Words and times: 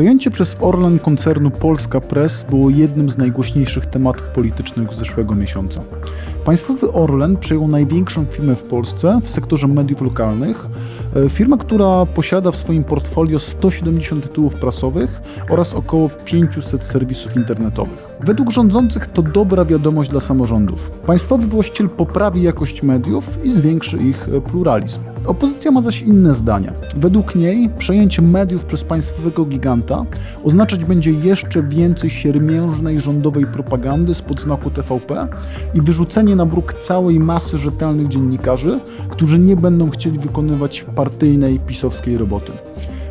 Przejęcie 0.00 0.30
przez 0.30 0.56
Orlen 0.60 0.98
koncernu 0.98 1.50
Polska 1.50 2.00
Press 2.00 2.44
było 2.50 2.70
jednym 2.70 3.10
z 3.10 3.18
najgłośniejszych 3.18 3.86
tematów 3.86 4.30
politycznych 4.30 4.94
zeszłego 4.94 5.34
miesiąca. 5.34 5.82
Państwowy 6.50 6.92
Orlen 6.92 7.36
przejął 7.36 7.68
największą 7.68 8.24
firmę 8.24 8.56
w 8.56 8.62
Polsce 8.62 9.20
w 9.22 9.28
sektorze 9.28 9.66
mediów 9.68 10.02
lokalnych. 10.02 10.66
E, 11.16 11.28
firmę, 11.28 11.56
która 11.58 12.06
posiada 12.06 12.50
w 12.50 12.56
swoim 12.56 12.84
portfolio 12.84 13.38
170 13.38 14.22
tytułów 14.22 14.54
prasowych 14.54 15.22
oraz 15.50 15.74
około 15.74 16.10
500 16.24 16.84
serwisów 16.84 17.36
internetowych. 17.36 18.10
Według 18.20 18.50
rządzących 18.50 19.06
to 19.06 19.22
dobra 19.22 19.64
wiadomość 19.64 20.10
dla 20.10 20.20
samorządów. 20.20 20.90
Państwowy 20.90 21.46
właściciel 21.46 21.88
poprawi 21.88 22.42
jakość 22.42 22.82
mediów 22.82 23.44
i 23.44 23.52
zwiększy 23.52 23.98
ich 23.98 24.28
e, 24.28 24.40
pluralizm. 24.40 25.00
Opozycja 25.26 25.70
ma 25.70 25.80
zaś 25.80 26.02
inne 26.02 26.34
zdania. 26.34 26.72
Według 26.96 27.34
niej 27.34 27.70
przejęcie 27.78 28.22
mediów 28.22 28.64
przez 28.64 28.84
państwowego 28.84 29.44
giganta 29.44 30.04
oznaczać 30.44 30.84
będzie 30.84 31.10
jeszcze 31.10 31.62
więcej 31.62 32.10
siermiężnej 32.10 33.00
rządowej 33.00 33.46
propagandy 33.46 34.14
spod 34.14 34.40
znaku 34.40 34.70
TVP 34.70 35.28
i 35.74 35.80
wyrzucenie 35.80 36.36
na 36.40 36.46
bruk 36.46 36.74
całej 36.74 37.20
masy 37.20 37.58
rzetelnych 37.58 38.08
dziennikarzy, 38.08 38.80
którzy 39.08 39.38
nie 39.38 39.56
będą 39.56 39.90
chcieli 39.90 40.18
wykonywać 40.18 40.86
partyjnej, 40.94 41.60
pisowskiej 41.60 42.18
roboty. 42.18 42.52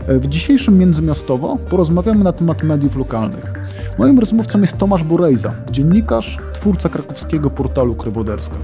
W 0.08 0.28
dzisiejszym 0.28 0.78
Międzymiastowo 0.78 1.58
porozmawiamy 1.70 2.24
na 2.24 2.32
temat 2.32 2.64
mediów 2.64 2.96
lokalnych. 2.96 3.54
Moim 3.98 4.20
rozmówcą 4.20 4.62
jest 4.62 4.78
Tomasz 4.78 5.04
Borejza, 5.04 5.54
dziennikarz, 5.72 6.38
twórca 6.54 6.90
krakowskiego 6.90 7.50
portalu 7.50 7.96
Krywoderska. 7.96 8.56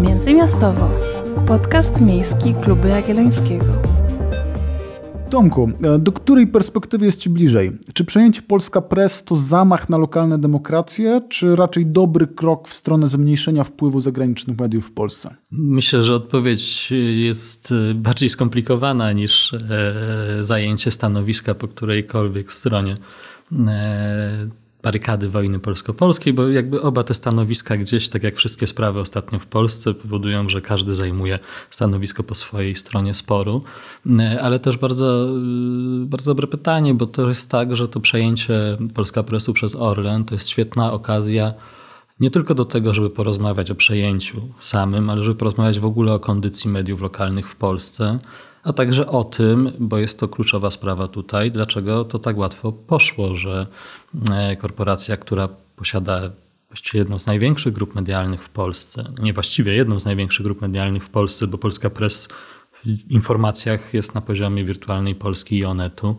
Międzymiastowo. 0.00 0.88
Podcast 1.46 2.00
miejski 2.00 2.54
Kluby 2.54 2.88
Jagiellońskiego. 2.88 3.95
Tomku, 5.30 5.70
e, 5.82 5.98
do 5.98 6.12
której 6.12 6.46
perspektywy 6.46 7.06
jest 7.06 7.20
Ci 7.20 7.30
bliżej? 7.30 7.72
Czy 7.94 8.04
przejęcie 8.04 8.42
Polska 8.42 8.80
Press 8.80 9.24
to 9.24 9.36
zamach 9.36 9.88
na 9.88 9.98
lokalne 9.98 10.38
demokracje, 10.38 11.20
czy 11.28 11.56
raczej 11.56 11.86
dobry 11.86 12.26
krok 12.26 12.68
w 12.68 12.72
stronę 12.72 13.08
zmniejszenia 13.08 13.64
wpływu 13.64 14.00
zagranicznych 14.00 14.58
mediów 14.58 14.86
w 14.88 14.92
Polsce? 14.92 15.34
Myślę, 15.52 16.02
że 16.02 16.14
odpowiedź 16.14 16.92
jest 17.16 17.72
e, 17.72 17.94
bardziej 17.94 18.28
skomplikowana 18.28 19.12
niż 19.12 19.54
e, 19.54 19.58
zajęcie 20.40 20.90
stanowiska 20.90 21.54
po 21.54 21.68
którejkolwiek 21.68 22.52
stronie 22.52 22.96
barykady 24.86 25.28
wojny 25.28 25.58
polsko-polskiej, 25.58 26.32
bo 26.32 26.48
jakby 26.48 26.82
oba 26.82 27.02
te 27.04 27.14
stanowiska 27.14 27.76
gdzieś, 27.76 28.08
tak 28.08 28.22
jak 28.22 28.36
wszystkie 28.36 28.66
sprawy 28.66 29.00
ostatnio 29.00 29.38
w 29.38 29.46
Polsce, 29.46 29.94
powodują, 29.94 30.48
że 30.48 30.60
każdy 30.60 30.94
zajmuje 30.94 31.38
stanowisko 31.70 32.22
po 32.22 32.34
swojej 32.34 32.74
stronie 32.74 33.14
sporu. 33.14 33.62
Ale 34.42 34.58
też 34.58 34.76
bardzo, 34.76 35.28
bardzo 36.06 36.30
dobre 36.30 36.46
pytanie, 36.46 36.94
bo 36.94 37.06
to 37.06 37.28
jest 37.28 37.50
tak, 37.50 37.76
że 37.76 37.88
to 37.88 38.00
przejęcie 38.00 38.78
Polska 38.94 39.22
Presu 39.22 39.52
przez 39.52 39.76
Orlen 39.76 40.24
to 40.24 40.34
jest 40.34 40.48
świetna 40.48 40.92
okazja 40.92 41.54
nie 42.20 42.30
tylko 42.30 42.54
do 42.54 42.64
tego, 42.64 42.94
żeby 42.94 43.10
porozmawiać 43.10 43.70
o 43.70 43.74
przejęciu 43.74 44.48
samym, 44.60 45.10
ale 45.10 45.22
żeby 45.22 45.34
porozmawiać 45.34 45.80
w 45.80 45.84
ogóle 45.84 46.12
o 46.12 46.20
kondycji 46.20 46.70
mediów 46.70 47.00
lokalnych 47.00 47.48
w 47.48 47.56
Polsce 47.56 48.18
a 48.66 48.72
także 48.72 49.06
o 49.06 49.24
tym, 49.24 49.72
bo 49.78 49.98
jest 49.98 50.20
to 50.20 50.28
kluczowa 50.28 50.70
sprawa 50.70 51.08
tutaj, 51.08 51.50
dlaczego 51.50 52.04
to 52.04 52.18
tak 52.18 52.36
łatwo 52.38 52.72
poszło, 52.72 53.34
że 53.34 53.66
e, 54.32 54.56
korporacja, 54.56 55.16
która 55.16 55.48
posiada 55.76 56.30
właściwie 56.68 56.98
jedną 56.98 57.18
z 57.18 57.26
największych 57.26 57.72
grup 57.72 57.94
medialnych 57.94 58.44
w 58.44 58.48
Polsce, 58.48 59.12
nie 59.22 59.32
właściwie 59.32 59.74
jedną 59.74 60.00
z 60.00 60.04
największych 60.04 60.44
grup 60.44 60.60
medialnych 60.60 61.04
w 61.04 61.10
Polsce, 61.10 61.46
bo 61.46 61.58
Polska 61.58 61.90
Press 61.90 62.28
w 62.84 63.10
informacjach 63.10 63.94
jest 63.94 64.14
na 64.14 64.20
poziomie 64.20 64.64
wirtualnej 64.64 65.14
Polski 65.14 65.58
i 65.58 65.64
Onetu, 65.64 66.16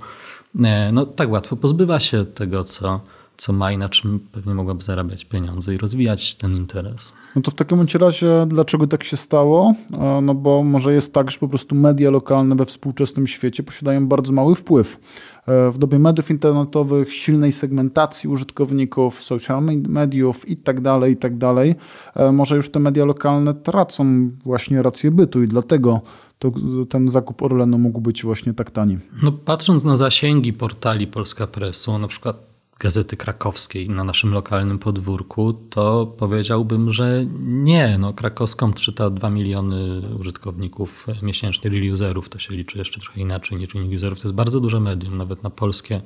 e, 0.64 0.90
no 0.94 1.06
tak 1.06 1.31
łatwo 1.31 1.56
pozbywa 1.56 2.00
się 2.00 2.25
tego, 2.25 2.64
co 2.64 3.02
co 3.38 3.54
ma 3.54 3.72
i 3.72 3.78
na 3.78 3.90
czym 3.90 4.20
pewnie 4.32 4.54
mogłaby 4.54 4.84
zarabiać 4.84 5.26
pieniądze 5.26 5.76
i 5.76 5.78
rozwijać 5.78 6.36
ten 6.36 6.56
interes. 6.56 7.14
No 7.36 7.42
to 7.42 7.52
w 7.52 7.54
takim 7.54 7.86
razie 8.00 8.46
dlaczego 8.48 8.88
tak 8.88 9.03
się 9.03 9.18
stało? 9.18 9.74
E, 9.94 10.22
no 10.22 10.36
bo 10.36 10.64
może 10.64 10.94
jest 10.94 11.14
tak, 11.14 11.31
że 11.31 11.40
po 11.40 11.47
prostu 11.47 11.76
media 11.76 12.09
lokalne 12.09 12.56
we 12.56 12.66
współczesnym 12.66 13.28
świecie 13.28 13.64
posiadają 13.64 14.08
bardzo 14.08 14.34
mały 14.34 14.56
wpływ. 14.56 15.00
E, 15.47 15.72
w 15.72 15.78
dobie 15.78 16.00
mediów 16.00 16.31
internetowych, 16.31 17.14
silnej 17.14 17.52
segmentacji 17.52 18.30
użytkowników, 18.30 19.24
social 19.24 19.64
mediów 19.88 20.50
i 20.50 20.58
tak 20.58 20.81
dalej, 20.81 21.14
i 21.14 21.18
tak 21.18 21.38
dalej, 21.38 21.76
e, 22.16 22.31
może 22.31 22.56
już 22.56 22.72
te 22.72 22.80
media 22.80 23.06
lokalne 23.06 23.53
tracą 23.53 24.31
właśnie 24.44 24.81
rację 24.81 25.12
bytu 25.12 25.44
i 25.44 25.47
dlatego 25.47 26.02
to 26.40 26.52
ten 26.90 27.09
zakup 27.09 27.42
Orlenu 27.42 27.78
mógł 27.78 28.02
być 28.02 28.24
właśnie 28.24 28.53
tak 28.53 28.72
tani. 28.72 28.97
No, 29.24 29.31
patrząc 29.31 29.84
na 29.84 29.96
zasięgi 29.96 30.53
portali 30.53 31.08
Polska 31.08 31.47
Presu, 31.47 31.97
na 31.97 32.08
przykład 32.08 32.47
Gazety 32.80 33.18
Krakowskiej 33.18 33.90
na 33.90 34.04
naszym 34.04 34.34
lokalnym 34.34 34.80
podwórku, 34.80 35.54
to 35.54 36.16
powiedziałbym, 36.18 36.92
że 36.92 37.26
nie. 37.40 37.98
No, 37.98 38.14
krakowską 38.14 38.74
czyta 38.74 39.10
2 39.10 39.30
miliony 39.30 40.02
użytkowników 40.20 41.08
miesięcznie, 41.22 41.70
real 41.70 41.94
userów, 41.94 42.30
to 42.30 42.40
się 42.40 42.54
liczy 42.54 42.78
jeszcze 42.78 43.02
trochę 43.02 43.22
inaczej 43.22 43.58
niż 43.58 43.76
unique 43.76 43.96
userów. 43.96 44.22
To 44.22 44.28
jest 44.28 44.36
bardzo 44.36 44.60
duże 44.60 44.80
medium, 44.80 45.18
nawet 45.18 45.44
na 45.44 45.50
polskie, 45.50 46.02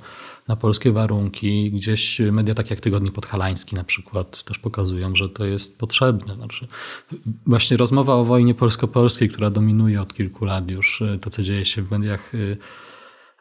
na 0.48 0.56
polskie 0.56 0.92
warunki. 0.92 1.72
Gdzieś 1.72 2.20
media 2.32 2.54
takie 2.54 2.70
jak 2.70 2.80
Tygodnik 2.80 3.14
Podhalański 3.14 3.76
na 3.76 3.84
przykład 3.84 4.44
też 4.44 4.60
pokazują, 4.60 5.16
że 5.16 5.30
to 5.30 5.46
jest 5.46 5.80
potrzebne. 5.80 6.36
Znaczy, 6.36 6.68
właśnie 7.46 7.78
rozmowa 7.78 8.16
o 8.16 8.26
wojnie 8.26 8.54
polsko-polskiej, 8.54 9.30
która 9.30 9.50
dominuje 9.50 10.02
od 10.02 10.14
kilku 10.14 10.46
lat 10.46 10.70
już, 10.70 11.04
to 11.22 11.30
co 11.30 11.44
dzieje 11.44 11.66
się 11.66 11.82
w 11.82 11.92
mediach 11.92 12.36
y, 12.36 12.58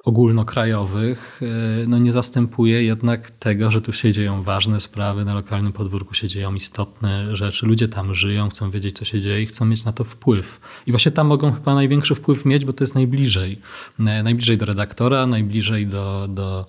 ogólnokrajowych 0.04 1.40
e, 1.42 1.86
no 1.86 1.98
nie 1.98 2.12
zastępuje 2.12 2.84
jednak 2.84 3.30
tego, 3.30 3.70
że 3.70 3.80
tu 3.80 3.92
się 3.92 4.12
dzieją 4.12 4.42
ważne 4.42 4.80
sprawy, 4.80 5.24
na 5.24 5.34
lokalnym 5.34 5.72
podwórku 5.72 6.14
się 6.14 6.28
dzieją 6.28 6.54
istotne 6.54 7.36
rzeczy, 7.36 7.66
ludzie 7.66 7.88
tam 7.88 8.14
żyją, 8.14 8.48
chcą 8.48 8.70
wiedzieć, 8.70 8.98
co 8.98 9.04
się 9.04 9.20
dzieje 9.20 9.42
i 9.42 9.46
chcą 9.46 9.64
mieć 9.64 9.84
na 9.84 9.92
to 9.92 10.04
wpływ. 10.04 10.60
I 10.86 10.90
właśnie 10.90 11.12
tam 11.12 11.26
mogą 11.26 11.52
chyba 11.52 11.74
największy 11.74 12.14
wpływ 12.14 12.44
mieć, 12.44 12.64
bo 12.64 12.72
to 12.72 12.84
jest 12.84 12.94
najbliżej. 12.94 13.60
E, 13.98 14.22
najbliżej 14.22 14.58
do 14.58 14.66
redaktora, 14.66 15.26
najbliżej 15.26 15.86
do, 15.86 16.28
do, 16.28 16.66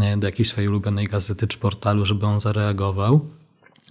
e, 0.00 0.16
do 0.16 0.26
jakiejś 0.26 0.48
swojej 0.48 0.68
ulubionej 0.68 1.04
gazety 1.04 1.46
czy 1.46 1.58
portalu, 1.58 2.04
żeby 2.04 2.26
on 2.26 2.40
zareagował. 2.40 3.20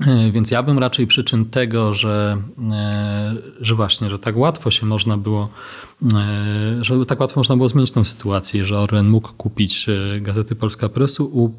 E, 0.05 0.31
więc 0.31 0.51
ja 0.51 0.63
bym 0.63 0.79
raczej 0.79 1.07
przyczyn 1.07 1.45
tego, 1.45 1.93
że, 1.93 2.37
e, 2.71 3.35
że 3.61 3.75
właśnie, 3.75 4.09
że 4.09 4.19
tak 4.19 4.37
łatwo 4.37 4.71
się 4.71 4.85
można 4.85 5.17
było, 5.17 5.49
e, 6.13 6.77
że 6.81 7.05
tak 7.05 7.19
łatwo 7.19 7.39
można 7.39 7.55
było 7.55 7.69
zmienić 7.69 7.91
tę 7.91 8.05
sytuację, 8.05 8.65
że 8.65 8.79
Orlen 8.79 9.09
mógł 9.09 9.33
kupić 9.33 9.87
gazety 10.21 10.55
Polska 10.55 10.89
Presu, 10.89 11.53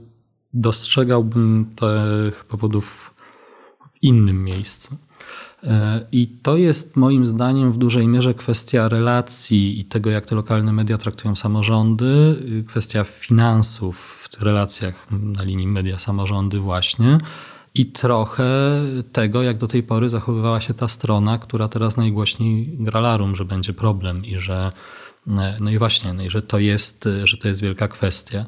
dostrzegałbym 0.54 1.70
tych 1.76 2.44
powodów 2.44 3.14
w 3.92 4.02
innym 4.02 4.44
miejscu. 4.44 4.96
I 6.12 6.28
to 6.42 6.56
jest 6.56 6.96
moim 6.96 7.26
zdaniem 7.26 7.72
w 7.72 7.78
dużej 7.78 8.08
mierze 8.08 8.34
kwestia 8.34 8.88
relacji 8.88 9.80
i 9.80 9.84
tego, 9.84 10.10
jak 10.10 10.26
te 10.26 10.34
lokalne 10.34 10.72
media 10.72 10.98
traktują 10.98 11.36
samorządy, 11.36 12.36
kwestia 12.68 13.04
finansów 13.04 14.28
w 14.30 14.42
relacjach 14.42 15.06
na 15.10 15.42
linii 15.42 15.66
media-samorządy 15.66 16.58
właśnie 16.58 17.18
i 17.78 17.86
trochę 17.86 18.44
tego, 19.12 19.42
jak 19.42 19.58
do 19.58 19.66
tej 19.66 19.82
pory 19.82 20.08
zachowywała 20.08 20.60
się 20.60 20.74
ta 20.74 20.88
strona, 20.88 21.38
która 21.38 21.68
teraz 21.68 21.96
najgłośniej 21.96 22.76
gra 22.78 23.00
larum, 23.00 23.36
że 23.36 23.44
będzie 23.44 23.72
problem 23.72 24.24
i 24.24 24.38
że 24.38 24.72
no 25.60 25.70
i 25.70 25.78
właśnie, 25.78 26.12
no 26.12 26.22
i 26.22 26.30
że 26.30 26.42
to 26.42 26.58
jest, 26.58 27.08
że 27.24 27.36
to 27.36 27.48
jest 27.48 27.62
wielka 27.62 27.88
kwestia, 27.88 28.46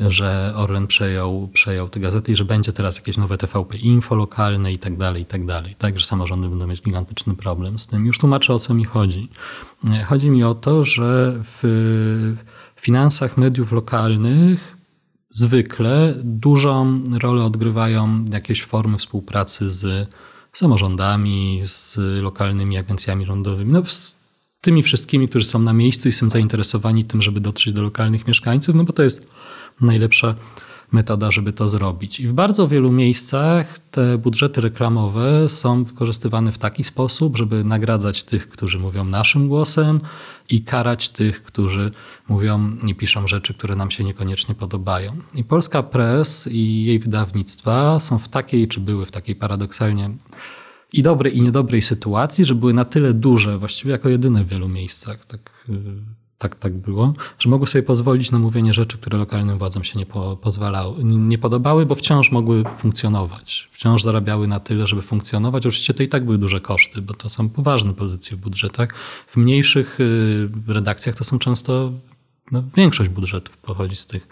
że 0.00 0.52
Orlen 0.56 0.86
przejął, 0.86 1.48
przejął 1.52 1.88
te 1.88 2.00
gazety 2.00 2.32
i 2.32 2.36
że 2.36 2.44
będzie 2.44 2.72
teraz 2.72 2.96
jakieś 2.96 3.16
nowe 3.16 3.38
TVP 3.38 3.76
info 3.76 4.14
lokalne 4.14 4.72
i 4.72 4.78
tak 4.78 4.96
dalej, 4.96 5.22
i 5.22 5.26
tak 5.26 5.46
dalej. 5.46 5.76
Tak, 5.78 5.98
że 5.98 6.06
samorządy 6.06 6.48
będą 6.48 6.66
mieć 6.66 6.82
gigantyczny 6.82 7.34
problem 7.34 7.78
z 7.78 7.86
tym. 7.86 8.06
Już 8.06 8.18
tłumaczę 8.18 8.54
o 8.54 8.58
co 8.58 8.74
mi 8.74 8.84
chodzi. 8.84 9.28
Chodzi 10.06 10.30
mi 10.30 10.44
o 10.44 10.54
to, 10.54 10.84
że 10.84 11.34
w 11.42 11.62
finansach 12.76 13.36
mediów 13.36 13.72
lokalnych 13.72 14.76
zwykle 15.32 16.14
dużą 16.24 17.04
rolę 17.20 17.44
odgrywają 17.44 18.24
jakieś 18.32 18.62
formy 18.62 18.98
współpracy 18.98 19.70
z 19.70 20.08
samorządami, 20.52 21.60
z 21.62 21.98
lokalnymi 22.22 22.78
agencjami 22.78 23.26
rządowymi, 23.26 23.72
no, 23.72 23.84
z 23.84 24.16
tymi 24.60 24.82
wszystkimi, 24.82 25.28
którzy 25.28 25.44
są 25.44 25.58
na 25.58 25.72
miejscu 25.72 26.08
i 26.08 26.12
są 26.12 26.30
zainteresowani 26.30 27.04
tym, 27.04 27.22
żeby 27.22 27.40
dotrzeć 27.40 27.72
do 27.72 27.82
lokalnych 27.82 28.26
mieszkańców, 28.26 28.74
no 28.74 28.84
bo 28.84 28.92
to 28.92 29.02
jest 29.02 29.32
najlepsza 29.80 30.34
metoda, 30.92 31.30
żeby 31.30 31.52
to 31.52 31.68
zrobić. 31.68 32.20
I 32.20 32.28
w 32.28 32.32
bardzo 32.32 32.68
wielu 32.68 32.92
miejscach 32.92 33.78
te 33.78 34.18
budżety 34.18 34.60
reklamowe 34.60 35.48
są 35.48 35.84
wykorzystywane 35.84 36.52
w 36.52 36.58
taki 36.58 36.84
sposób, 36.84 37.36
żeby 37.36 37.64
nagradzać 37.64 38.24
tych, 38.24 38.48
którzy 38.48 38.78
mówią 38.78 39.04
naszym 39.04 39.48
głosem 39.48 40.00
i 40.48 40.62
karać 40.62 41.08
tych, 41.08 41.42
którzy 41.42 41.90
mówią 42.28 42.76
i 42.86 42.94
piszą 42.94 43.26
rzeczy, 43.26 43.54
które 43.54 43.76
nam 43.76 43.90
się 43.90 44.04
niekoniecznie 44.04 44.54
podobają. 44.54 45.16
I 45.34 45.44
polska 45.44 45.82
press 45.82 46.48
i 46.50 46.84
jej 46.84 46.98
wydawnictwa 46.98 48.00
są 48.00 48.18
w 48.18 48.28
takiej, 48.28 48.68
czy 48.68 48.80
były 48.80 49.06
w 49.06 49.10
takiej 49.10 49.36
paradoksalnie 49.36 50.10
i 50.92 51.02
dobrej, 51.02 51.36
i 51.36 51.42
niedobrej 51.42 51.82
sytuacji, 51.82 52.44
że 52.44 52.54
były 52.54 52.74
na 52.74 52.84
tyle 52.84 53.14
duże, 53.14 53.58
właściwie 53.58 53.90
jako 53.92 54.08
jedyne 54.08 54.44
w 54.44 54.48
wielu 54.48 54.68
miejscach, 54.68 55.26
tak 55.26 55.66
tak, 56.42 56.54
tak 56.54 56.72
było, 56.72 57.14
że 57.38 57.50
mogły 57.50 57.66
sobie 57.66 57.82
pozwolić 57.82 58.32
na 58.32 58.38
mówienie 58.38 58.72
rzeczy, 58.72 58.98
które 58.98 59.18
lokalnym 59.18 59.58
władzom 59.58 59.84
się 59.84 59.98
nie 59.98 60.06
po, 60.06 60.36
pozwalały, 60.36 61.04
nie 61.04 61.38
podobały, 61.38 61.86
bo 61.86 61.94
wciąż 61.94 62.30
mogły 62.30 62.64
funkcjonować. 62.78 63.68
Wciąż 63.72 64.02
zarabiały 64.02 64.48
na 64.48 64.60
tyle, 64.60 64.86
żeby 64.86 65.02
funkcjonować. 65.02 65.66
Oczywiście 65.66 65.94
to 65.94 66.02
i 66.02 66.08
tak 66.08 66.24
były 66.24 66.38
duże 66.38 66.60
koszty, 66.60 67.02
bo 67.02 67.14
to 67.14 67.30
są 67.30 67.48
poważne 67.48 67.94
pozycje 67.94 68.36
w 68.36 68.40
budżetach. 68.40 68.94
W 69.26 69.36
mniejszych 69.36 70.00
y, 70.00 70.48
redakcjach 70.66 71.16
to 71.16 71.24
są 71.24 71.38
często 71.38 71.92
no, 72.50 72.62
większość 72.76 73.10
budżetów 73.10 73.56
pochodzi 73.56 73.96
z 73.96 74.06
tych, 74.06 74.28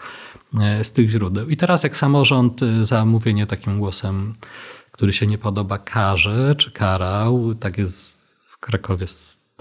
y, 0.79 0.83
z 0.83 0.91
tych 0.91 1.09
źródeł. 1.09 1.49
I 1.49 1.57
teraz 1.57 1.83
jak 1.83 1.97
samorząd 1.97 2.61
y, 2.61 2.85
za 2.85 3.05
mówienie 3.05 3.47
takim 3.47 3.79
głosem, 3.79 4.33
który 4.91 5.13
się 5.13 5.27
nie 5.27 5.37
podoba, 5.37 5.77
karze 5.77 6.55
czy 6.57 6.71
karał, 6.71 7.55
tak 7.55 7.77
jest 7.77 8.17
w 8.47 8.57
Krakowie 8.57 9.07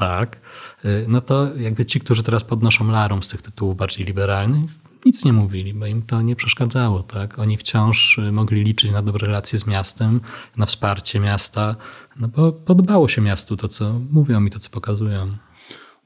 tak, 0.01 0.41
y, 0.85 1.07
no 1.09 1.21
to 1.21 1.55
jakby 1.57 1.85
ci, 1.85 2.01
którzy 2.01 2.23
teraz 2.23 2.45
podnoszą 2.45 2.91
larum 2.91 3.23
z 3.23 3.29
tych 3.29 3.43
tytułów 3.43 3.77
bardziej 3.77 4.07
liberalnych, 4.07 4.71
nic 5.07 5.25
nie 5.25 5.33
mówili, 5.33 5.75
bo 5.75 5.87
im 5.87 6.03
to 6.03 6.23
nie 6.23 6.37
przeszkadzało. 6.37 7.03
Tak? 7.03 7.39
Oni 7.39 7.57
wciąż 7.57 8.19
y, 8.19 8.33
mogli 8.33 8.65
liczyć 8.65 8.91
na 8.91 9.03
dobre 9.03 9.27
relacje 9.27 9.59
z 9.59 9.67
miastem, 9.67 10.21
na 10.57 10.67
wsparcie 10.67 11.21
miasta, 11.21 11.77
no 12.17 12.29
bo 12.29 12.53
podobało 12.53 13.09
się 13.09 13.23
miastu 13.23 13.57
to, 13.57 13.69
co 13.69 14.01
mówią 14.11 14.45
i 14.45 14.51
to, 14.51 14.59
co 14.59 14.71
pokazują. 14.71 15.37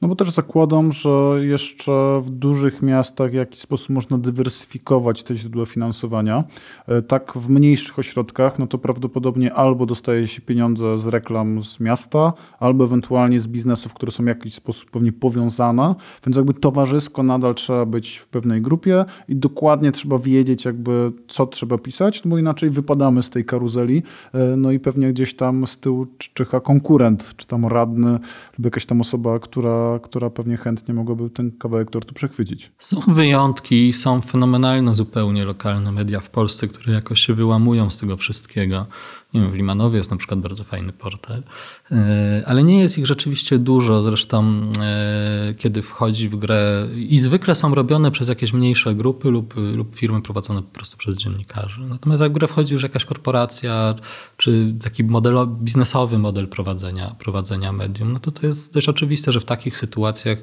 No 0.05 0.09
bo 0.09 0.15
też 0.15 0.31
zakładam, 0.31 0.91
że 0.91 1.37
jeszcze 1.41 2.21
w 2.23 2.29
dużych 2.29 2.81
miastach 2.81 3.31
w 3.31 3.33
jakiś 3.33 3.59
sposób 3.59 3.89
można 3.89 4.17
dywersyfikować 4.17 5.23
te 5.23 5.35
źródła 5.35 5.65
finansowania. 5.65 6.43
E, 6.87 7.01
tak 7.01 7.33
w 7.35 7.49
mniejszych 7.49 7.99
ośrodkach, 7.99 8.59
no 8.59 8.67
to 8.67 8.77
prawdopodobnie 8.77 9.53
albo 9.53 9.85
dostaje 9.85 10.27
się 10.27 10.41
pieniądze 10.41 10.97
z 10.97 11.07
reklam 11.07 11.61
z 11.61 11.79
miasta, 11.79 12.33
albo 12.59 12.83
ewentualnie 12.83 13.39
z 13.39 13.47
biznesów, 13.47 13.93
które 13.93 14.11
są 14.11 14.23
w 14.23 14.27
jakiś 14.27 14.53
sposób 14.53 14.91
pewnie 14.91 15.11
powiązane, 15.11 15.95
więc 16.25 16.37
jakby 16.37 16.53
towarzysko 16.53 17.23
nadal 17.23 17.55
trzeba 17.55 17.85
być 17.85 18.17
w 18.17 18.27
pewnej 18.27 18.61
grupie 18.61 19.05
i 19.27 19.35
dokładnie 19.35 19.91
trzeba 19.91 20.17
wiedzieć 20.17 20.65
jakby 20.65 21.11
co 21.27 21.45
trzeba 21.45 21.77
pisać, 21.77 22.23
no 22.23 22.29
bo 22.31 22.37
inaczej 22.37 22.69
wypadamy 22.69 23.21
z 23.21 23.29
tej 23.29 23.45
karuzeli, 23.45 24.03
e, 24.33 24.55
no 24.57 24.71
i 24.71 24.79
pewnie 24.79 25.09
gdzieś 25.09 25.35
tam 25.35 25.67
z 25.67 25.77
tyłu 25.77 26.07
czyha 26.17 26.59
konkurent, 26.59 27.33
czy 27.35 27.47
tam 27.47 27.65
radny 27.65 28.11
lub 28.57 28.65
jakaś 28.65 28.85
tam 28.85 29.01
osoba, 29.01 29.39
która 29.39 29.94
która, 29.99 30.29
pewnie 30.29 30.57
chętnie 30.57 30.93
mogłaby 30.93 31.29
ten 31.29 31.51
kawałek 31.51 31.91
tortu 31.91 32.13
przechwycić. 32.13 32.71
Są 32.79 32.99
wyjątki, 33.07 33.93
są 33.93 34.21
fenomenalne 34.21 34.95
zupełnie 34.95 35.45
lokalne 35.45 35.91
media 35.91 36.19
w 36.19 36.29
Polsce, 36.29 36.67
które 36.67 36.93
jakoś 36.93 37.19
się 37.19 37.33
wyłamują 37.33 37.89
z 37.89 37.97
tego 37.97 38.17
wszystkiego. 38.17 38.87
Nie 39.33 39.41
wiem, 39.41 39.51
w 39.51 39.53
Limanowie 39.53 39.97
jest 39.97 40.11
na 40.11 40.17
przykład 40.17 40.39
bardzo 40.39 40.63
fajny 40.63 40.93
portal, 40.93 41.43
e, 41.91 42.43
ale 42.45 42.63
nie 42.63 42.79
jest 42.79 42.97
ich 42.97 43.05
rzeczywiście 43.05 43.59
dużo. 43.59 44.01
Zresztą, 44.01 44.61
e, 44.81 45.53
kiedy 45.57 45.81
wchodzi 45.81 46.29
w 46.29 46.35
grę, 46.35 46.87
i 46.95 47.19
zwykle 47.19 47.55
są 47.55 47.75
robione 47.75 48.11
przez 48.11 48.27
jakieś 48.27 48.53
mniejsze 48.53 48.95
grupy 48.95 49.29
lub, 49.29 49.53
lub 49.57 49.95
firmy 49.95 50.21
prowadzone 50.21 50.61
po 50.61 50.71
prostu 50.71 50.97
przez 50.97 51.17
dziennikarzy. 51.17 51.81
Natomiast 51.81 52.21
jak 52.21 52.31
w 52.31 52.35
grę 52.35 52.47
wchodzi 52.47 52.73
już 52.73 52.83
jakaś 52.83 53.05
korporacja, 53.05 53.95
czy 54.37 54.75
taki 54.83 55.03
model, 55.03 55.47
biznesowy 55.47 56.17
model 56.17 56.47
prowadzenia, 56.47 57.15
prowadzenia 57.19 57.71
medium, 57.71 58.13
no 58.13 58.19
to 58.19 58.31
to 58.31 58.47
jest 58.47 58.73
dość 58.73 58.89
oczywiste, 58.89 59.31
że 59.31 59.39
w 59.39 59.45
takich 59.45 59.77
sytuacjach 59.77 60.37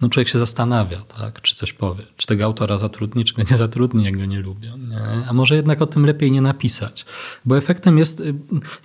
no 0.00 0.08
człowiek 0.08 0.28
się 0.28 0.38
zastanawia, 0.38 1.02
tak, 1.18 1.42
czy 1.42 1.54
coś 1.54 1.72
powie, 1.72 2.04
czy 2.16 2.26
tego 2.26 2.44
autora 2.44 2.78
zatrudni, 2.78 3.24
czy 3.24 3.34
go 3.34 3.42
nie 3.50 3.56
zatrudni, 3.56 4.04
jak 4.04 4.18
go 4.18 4.24
nie 4.24 4.40
lubią. 4.40 4.78
Nie? 4.78 5.26
A 5.28 5.32
może 5.32 5.56
jednak 5.56 5.82
o 5.82 5.86
tym 5.86 6.06
lepiej 6.06 6.32
nie 6.32 6.40
napisać. 6.40 7.04
Bo 7.44 7.58
efektem 7.58 7.98
jest, 7.98 8.20
y, 8.20 8.34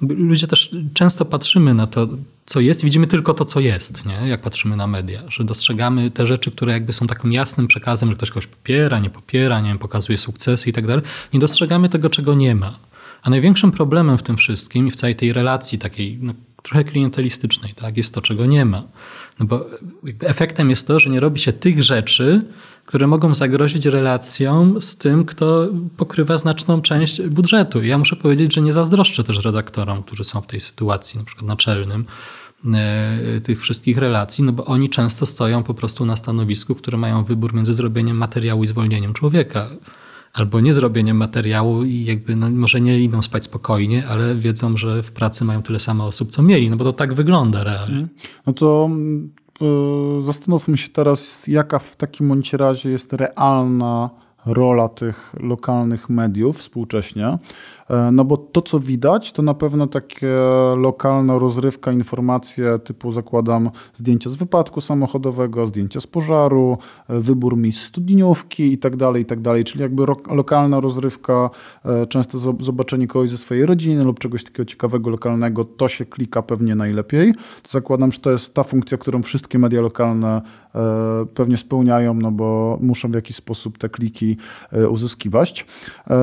ludzie 0.01 0.47
też 0.47 0.75
często 0.93 1.25
patrzymy 1.25 1.73
na 1.73 1.87
to, 1.87 2.07
co 2.45 2.59
jest, 2.59 2.83
widzimy 2.83 3.07
tylko 3.07 3.33
to, 3.33 3.45
co 3.45 3.59
jest, 3.59 4.05
nie? 4.05 4.27
jak 4.27 4.41
patrzymy 4.41 4.75
na 4.75 4.87
media, 4.87 5.23
że 5.27 5.43
dostrzegamy 5.43 6.11
te 6.11 6.27
rzeczy, 6.27 6.51
które 6.51 6.73
jakby 6.73 6.93
są 6.93 7.07
takim 7.07 7.33
jasnym 7.33 7.67
przekazem, 7.67 8.09
że 8.09 8.15
ktoś 8.15 8.29
kogoś 8.29 8.47
popiera, 8.47 8.99
nie 8.99 9.09
popiera, 9.09 9.61
nie 9.61 9.69
wiem, 9.69 9.79
pokazuje 9.79 10.17
sukcesy 10.17 10.69
i 10.69 10.73
tak 10.73 10.87
dalej. 10.87 11.05
Nie 11.33 11.39
dostrzegamy 11.39 11.89
tego, 11.89 12.09
czego 12.09 12.35
nie 12.35 12.55
ma. 12.55 12.79
A 13.23 13.29
największym 13.29 13.71
problemem 13.71 14.17
w 14.17 14.23
tym 14.23 14.37
wszystkim 14.37 14.87
i 14.87 14.91
w 14.91 14.95
całej 14.95 15.15
tej 15.15 15.33
relacji 15.33 15.79
takiej 15.79 16.19
no, 16.21 16.33
trochę 16.65 16.83
klientelistycznej, 16.83 17.73
tak, 17.73 17.97
jest 17.97 18.13
to, 18.13 18.21
czego 18.21 18.45
nie 18.45 18.65
ma. 18.65 18.83
No 19.39 19.45
bo 19.45 19.65
efektem 20.19 20.69
jest 20.69 20.87
to, 20.87 20.99
że 20.99 21.09
nie 21.09 21.19
robi 21.19 21.39
się 21.39 21.53
tych 21.53 21.83
rzeczy, 21.83 22.41
które 22.85 23.07
mogą 23.07 23.33
zagrozić 23.33 23.85
relacjom 23.85 24.81
z 24.81 24.97
tym, 24.97 25.25
kto 25.25 25.67
pokrywa 25.97 26.37
znaczną 26.37 26.81
część 26.81 27.21
budżetu. 27.21 27.83
I 27.83 27.87
ja 27.87 27.97
muszę 27.97 28.15
powiedzieć, 28.15 28.53
że 28.53 28.61
nie 28.61 28.73
zazdroszczę 28.73 29.23
też 29.23 29.45
redaktorom, 29.45 30.03
którzy 30.03 30.23
są 30.23 30.41
w 30.41 30.47
tej 30.47 30.61
sytuacji, 30.61 31.19
na 31.19 31.25
przykład 31.25 31.47
naczelnym, 31.47 32.05
e, 32.73 33.41
tych 33.41 33.61
wszystkich 33.61 33.97
relacji, 33.97 34.43
no 34.43 34.51
bo 34.51 34.65
oni 34.65 34.89
często 34.89 35.25
stoją 35.25 35.63
po 35.63 35.73
prostu 35.73 36.05
na 36.05 36.15
stanowisku, 36.15 36.75
które 36.75 36.97
mają 36.97 37.23
wybór 37.23 37.53
między 37.53 37.73
zrobieniem 37.73 38.17
materiału 38.17 38.63
i 38.63 38.67
zwolnieniem 38.67 39.13
człowieka 39.13 39.69
albo 40.35 40.59
nie 40.59 40.73
zrobieniem 40.73 41.17
materiału 41.17 41.83
i 41.83 42.05
jakby 42.05 42.35
no, 42.35 42.49
może 42.49 42.81
nie 42.81 42.99
idą 42.99 43.21
spać 43.21 43.43
spokojnie, 43.43 44.07
ale 44.07 44.35
wiedzą, 44.35 44.77
że 44.77 45.03
w 45.03 45.11
pracy 45.11 45.45
mają 45.45 45.61
tyle 45.61 45.79
samo 45.79 46.05
osób, 46.05 46.31
co 46.31 46.43
mieli, 46.43 46.69
no 46.69 46.77
bo 46.77 46.83
to 46.83 46.93
tak 46.93 47.13
wygląda 47.13 47.63
realnie. 47.63 47.99
Mhm. 47.99 48.09
No 48.45 48.53
to 48.53 48.89
y, 50.19 50.21
zastanówmy 50.21 50.77
się 50.77 50.89
teraz, 50.89 51.47
jaka 51.47 51.79
w 51.79 51.95
takim 51.95 52.27
bądź 52.27 52.53
razie 52.53 52.89
jest 52.89 53.13
realna 53.13 54.09
rola 54.45 54.89
tych 54.89 55.35
lokalnych 55.39 56.09
mediów 56.09 56.57
współcześnie. 56.57 57.37
E, 57.89 58.11
no 58.11 58.25
bo 58.25 58.37
to, 58.37 58.61
co 58.61 58.79
widać, 58.79 59.31
to 59.31 59.41
na 59.41 59.53
pewno 59.53 59.87
takie 59.87 60.35
lokalna 60.77 61.39
rozrywka, 61.39 61.91
informacje 61.91 62.79
typu 62.79 63.11
zakładam 63.11 63.69
zdjęcia 63.93 64.29
z 64.29 64.35
wypadku 64.35 64.81
samochodowego, 64.81 65.65
zdjęcia 65.65 65.99
z 65.99 66.07
pożaru, 66.07 66.77
e, 67.09 67.19
wybór 67.19 67.57
miejsc 67.57 67.81
studniówki 67.81 68.73
i 68.73 68.77
tak 68.77 68.95
dalej, 68.95 69.21
i 69.21 69.25
tak 69.25 69.41
dalej. 69.41 69.63
Czyli 69.63 69.81
jakby 69.81 70.03
lokalna 70.29 70.79
rozrywka, 70.79 71.49
e, 71.85 72.07
często 72.07 72.39
zobaczenie 72.59 73.07
kogoś 73.07 73.29
ze 73.29 73.37
swojej 73.37 73.65
rodziny 73.65 74.03
lub 74.03 74.19
czegoś 74.19 74.43
takiego 74.43 74.65
ciekawego, 74.65 75.09
lokalnego, 75.09 75.65
to 75.65 75.87
się 75.87 76.05
klika 76.05 76.41
pewnie 76.41 76.75
najlepiej. 76.75 77.33
Zakładam, 77.67 78.11
że 78.11 78.19
to 78.19 78.31
jest 78.31 78.53
ta 78.53 78.63
funkcja, 78.63 78.97
którą 78.97 79.23
wszystkie 79.23 79.59
media 79.59 79.81
lokalne 79.81 80.41
pewnie 81.33 81.57
spełniają, 81.57 82.13
no 82.13 82.31
bo 82.31 82.77
muszą 82.81 83.11
w 83.11 83.15
jakiś 83.15 83.35
sposób 83.35 83.77
te 83.77 83.89
kliki 83.89 84.37
uzyskiwać. 84.89 85.65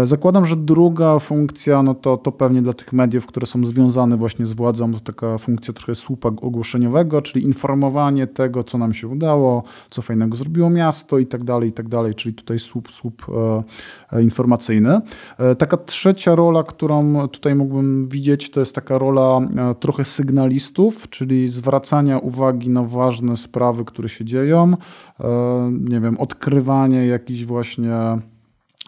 Zakładam, 0.05 0.47
że 0.47 0.57
druga 0.57 1.19
funkcja 1.19 1.52
funkcja, 1.53 1.83
no 1.83 1.95
to, 1.95 2.17
to 2.17 2.33
pewnie 2.33 2.63
dla 2.63 2.73
tych 2.73 2.93
mediów, 2.93 3.27
które 3.27 3.47
są 3.47 3.65
związane 3.65 4.17
właśnie 4.17 4.47
z 4.47 4.53
władzą, 4.53 4.93
to 4.93 5.01
taka 5.01 5.39
funkcja 5.39 5.75
trochę 5.75 5.95
słupa 5.95 6.29
ogłoszeniowego, 6.29 7.23
czyli 7.23 7.45
informowanie 7.45 8.27
tego, 8.27 8.65
co 8.65 8.79
nam 8.79 8.95
się 8.95 9.09
udało, 9.09 9.63
co 9.91 10.03
fajnego 10.03 10.37
zrobiło 10.37 10.71
miasto 10.71 11.19
i 11.19 11.27
tak 11.27 11.45
dalej, 11.45 11.69
i 11.69 11.73
tak 11.73 11.89
dalej, 11.89 12.15
czyli 12.15 12.35
tutaj 12.35 12.59
słup, 12.59 12.91
słup 12.91 13.27
e, 13.29 14.17
e, 14.17 14.23
informacyjny. 14.23 15.01
E, 15.39 15.55
taka 15.55 15.77
trzecia 15.77 16.35
rola, 16.35 16.63
którą 16.63 17.29
tutaj 17.29 17.55
mógłbym 17.55 18.09
widzieć, 18.09 18.51
to 18.51 18.61
jest 18.61 18.75
taka 18.75 18.99
rola 18.99 19.39
e, 19.39 19.75
trochę 19.75 20.05
sygnalistów, 20.05 21.09
czyli 21.09 21.49
zwracania 21.49 22.19
uwagi 22.19 22.71
na 22.71 22.83
ważne 22.83 23.37
sprawy, 23.37 23.85
które 23.85 24.09
się 24.09 24.25
dzieją, 24.25 24.77
e, 25.21 25.73
nie 25.91 26.01
wiem, 26.01 26.19
odkrywanie 26.19 27.07
jakichś 27.07 27.45
właśnie 27.45 27.93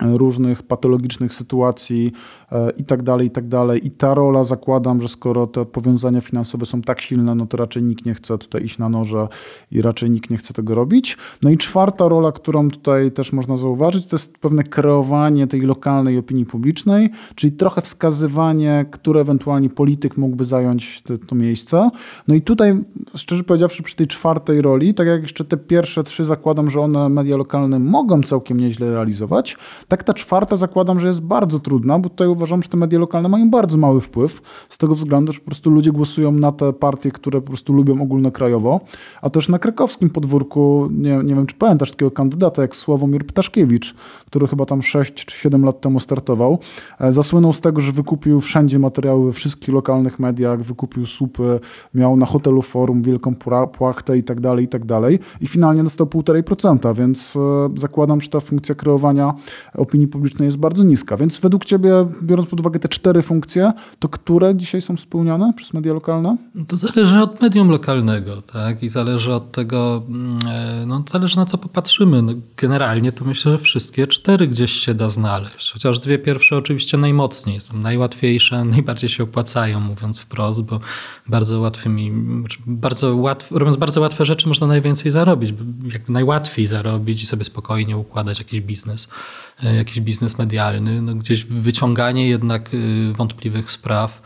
różnych 0.01 0.63
patologicznych 0.63 1.33
sytuacji 1.33 2.13
e, 2.53 2.71
i 2.71 2.85
tak 2.85 3.03
dalej, 3.03 3.27
i 3.27 3.31
tak 3.31 3.49
dalej. 3.49 3.87
I 3.87 3.91
ta 3.91 4.15
rola 4.15 4.45
zakładam, 4.45 5.01
że 5.01 5.09
skoro 5.09 5.47
te 5.47 5.65
powiązania 5.65 6.21
finansowe 6.21 6.67
są 6.67 6.83
tak 6.83 7.01
silne, 7.01 7.35
no 7.35 7.47
to 7.47 7.57
raczej 7.57 7.83
nikt 7.83 8.07
nie 8.07 8.15
chce 8.15 8.39
tutaj 8.39 8.65
iść 8.65 8.79
na 8.79 8.89
noże 8.89 9.29
i 9.71 9.83
raczej 9.83 10.11
nikt 10.11 10.31
nie 10.31 10.37
chce 10.37 10.55
tego 10.55 10.75
robić. 10.75 11.17
No 11.43 11.51
i 11.51 11.57
czwarta 11.57 12.09
rola, 12.09 12.33
którą 12.33 12.71
tutaj 12.71 13.13
też 13.13 13.33
można 13.33 13.57
zauważyć, 13.57 14.07
to 14.07 14.17
jest 14.17 14.39
pewne 14.39 14.63
kreowanie 14.63 15.47
tej 15.47 15.61
lokalnej 15.61 16.19
opinii 16.19 16.47
publicznej, 16.47 17.11
czyli 17.35 17.53
trochę 17.53 17.81
wskazywanie, 17.81 18.87
które 18.91 19.21
ewentualnie 19.21 19.71
polityk 19.71 20.17
mógłby 20.17 20.45
zająć 20.45 21.03
te, 21.03 21.19
to 21.19 21.35
miejsce. 21.35 21.91
No 22.29 22.35
i 22.35 22.43
tutaj, 22.43 22.85
szczerze 23.15 23.45
powiedziawszy, 23.45 23.83
przy 23.83 23.97
tej 23.97 24.07
czwartej 24.07 24.61
roli, 24.61 24.95
tak 24.95 25.07
jak 25.07 25.23
jeszcze 25.23 25.45
te 25.45 25.57
pierwsze 25.57 26.05
trzy 26.05 26.25
zakładam, 26.25 26.71
że 26.71 26.81
one 26.81 27.09
media 27.09 27.37
lokalne 27.37 27.79
mogą 27.79 28.23
całkiem 28.23 28.61
nieźle 28.61 28.91
realizować, 28.91 29.57
tak 29.89 30.03
ta 30.03 30.15
czwarta 30.15 30.57
zakładam, 30.57 30.99
że 30.99 31.09
jest 31.09 31.21
bardzo 31.21 31.59
trudna, 31.59 31.99
bo 31.99 32.09
tutaj 32.09 32.29
uważam, 32.29 32.63
że 32.63 32.69
te 32.69 32.77
media 32.77 32.99
lokalne 32.99 33.29
mają 33.29 33.51
bardzo 33.51 33.77
mały 33.77 34.01
wpływ 34.01 34.41
z 34.69 34.79
tego 34.79 34.95
względu, 34.95 35.33
że 35.33 35.41
po 35.41 35.47
prostu 35.47 35.71
ludzie 35.71 35.93
głosują 35.93 36.33
na 36.33 36.53
te 36.53 36.73
partie, 36.73 37.11
które 37.11 37.41
po 37.41 37.47
prostu 37.47 37.73
lubią 37.73 38.03
ogólnokrajowo, 38.03 38.81
a 39.23 39.31
też 39.31 39.49
na 39.49 39.59
krakowskim 39.59 40.11
podwórku, 40.11 40.89
nie, 40.93 41.17
nie 41.25 41.35
wiem 41.35 41.47
czy 41.47 41.57
pamiętasz 41.57 41.91
takiego 41.91 42.11
kandydata 42.11 42.63
jak 42.63 42.77
Sławomir 42.77 43.27
Ptaszkiewicz, 43.27 43.95
który 44.27 44.47
chyba 44.49 44.67
tam 44.67 44.83
6 44.83 45.15
czy 45.15 45.37
7 45.37 45.65
lat 45.65 45.81
temu 45.81 46.01
startował, 46.01 46.59
e, 47.01 47.13
zasłynął 47.13 47.53
z 47.53 47.61
tego, 47.61 47.81
że 47.81 47.93
wykupił 47.93 48.41
wszędzie 48.41 48.79
materiały 48.79 49.27
we 49.27 49.33
wszystkich 49.33 49.75
lokalnych 49.75 50.19
mediach, 50.19 50.63
wykupił 50.63 51.07
słupy, 51.07 51.61
miał 51.95 52.17
na 52.17 52.27
hotelu 52.27 52.63
forum 52.63 53.03
wielką 53.03 53.35
płachtę 53.73 54.19
i 54.19 54.23
tak 54.23 54.41
dalej, 54.41 54.65
i 54.65 54.69
tak 54.69 54.85
dalej. 54.85 55.19
I 55.41 55.47
finalnie 55.47 55.83
dostał 55.83 56.07
1,5%, 56.07 56.95
więc 56.95 57.37
e, 57.37 57.41
zakładam, 57.77 58.21
że 58.21 58.29
ta 58.29 58.41
funkcja 58.41 58.75
kreowania 58.75 59.35
opinii 59.77 60.09
publicznej 60.09 60.47
jest 60.47 60.57
bardzo 60.57 60.85
niska. 60.85 61.17
Więc 61.17 61.41
według 61.41 61.65
ciebie, 61.65 62.07
biorąc 62.23 62.49
pod 62.49 62.61
uwagę 62.61 62.81
te 62.81 62.89
cztery 62.89 63.23
funkcje, 63.23 63.73
to 63.99 64.09
które 64.09 64.55
dzisiaj 64.57 64.81
są 64.81 64.97
spełniane 64.97 65.53
przez 65.57 65.75
media 65.75 65.93
lokalne? 65.93 66.37
To 66.69 66.77
zależy 66.77 67.21
od 67.21 67.41
medium 67.41 67.69
lokalnego, 67.69 68.43
tak? 68.43 68.83
I 68.83 68.89
zależy 68.89 69.33
od 69.33 69.53
tego, 69.53 70.03
mm, 70.09 70.39
e, 70.47 70.87
no 70.87 71.05
zależy 71.11 71.37
na 71.37 71.47
co 71.47 71.59
popatrzymy. 71.59 72.23
No, 72.23 72.33
generalnie 72.57 73.13
to 73.13 73.25
myślę, 73.25 73.53
że 73.53 73.59
wszystkie 73.59 74.07
cztery 74.07 74.49
gdzieś 74.49 74.73
się 74.73 74.95
da 74.95 75.09
znaleźć. 75.09 75.73
Chociaż 75.73 75.99
dwie 75.99 76.19
pierwsze 76.19 76.57
oczywiście 76.57 76.97
najmocniej 76.97 77.61
są 77.61 77.77
najłatwiejsze, 77.79 78.65
najbardziej 78.75 79.11
się 79.11 79.25
opłacają, 79.25 79.81
mówiąc 79.81 80.21
wprost, 80.21 80.65
bo 80.65 80.81
bardzo 81.29 81.61
łatwymi, 81.61 82.13
znaczy 82.41 82.59
bardzo 82.67 83.17
łatw, 83.17 83.53
robiąc 83.53 83.77
bardzo 83.77 84.01
łatwe 84.01 84.25
rzeczy 84.25 84.49
można 84.49 84.67
najwięcej 84.67 85.13
zarobić. 85.13 85.55
Jakby 85.93 86.13
najłatwiej 86.13 86.67
zarobić 86.67 87.23
i 87.23 87.27
sobie 87.27 87.45
spokojnie 87.45 87.97
układać 87.97 88.39
jakiś 88.39 88.61
biznes, 88.61 89.09
e, 89.63 89.64
jakiś 89.73 90.01
biznes 90.01 90.39
medialny. 90.39 91.03
No, 91.03 91.15
gdzieś 91.15 91.45
wyciąganie 91.45 92.29
jednak 92.29 92.75
y, 92.75 93.13
wątpliwych 93.17 93.71
spraw 93.71 94.23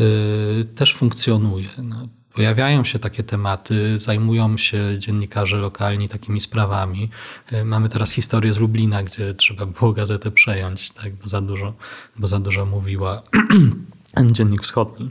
y, 0.00 0.64
też 0.64 0.94
funkcjonuje. 0.94 1.68
No, 1.78 2.08
pojawiają 2.34 2.84
się 2.84 2.98
takie 2.98 3.22
tematy, 3.22 3.98
zajmują 3.98 4.56
się 4.56 4.98
dziennikarze 4.98 5.56
lokalni 5.56 6.08
takimi 6.08 6.40
sprawami. 6.40 7.10
Y, 7.52 7.64
mamy 7.64 7.88
teraz 7.88 8.12
historię 8.12 8.52
z 8.52 8.58
Lublina, 8.58 9.02
gdzie 9.02 9.34
trzeba 9.34 9.66
było 9.66 9.92
gazetę 9.92 10.30
przejąć, 10.30 10.90
tak, 10.90 11.14
bo 11.14 11.28
za 11.28 11.40
dużo, 11.40 11.74
bo 12.16 12.26
za 12.26 12.40
dużo 12.40 12.66
mówiła 12.66 13.22
Dziennik 14.32 14.62
Wschodni, 14.62 15.10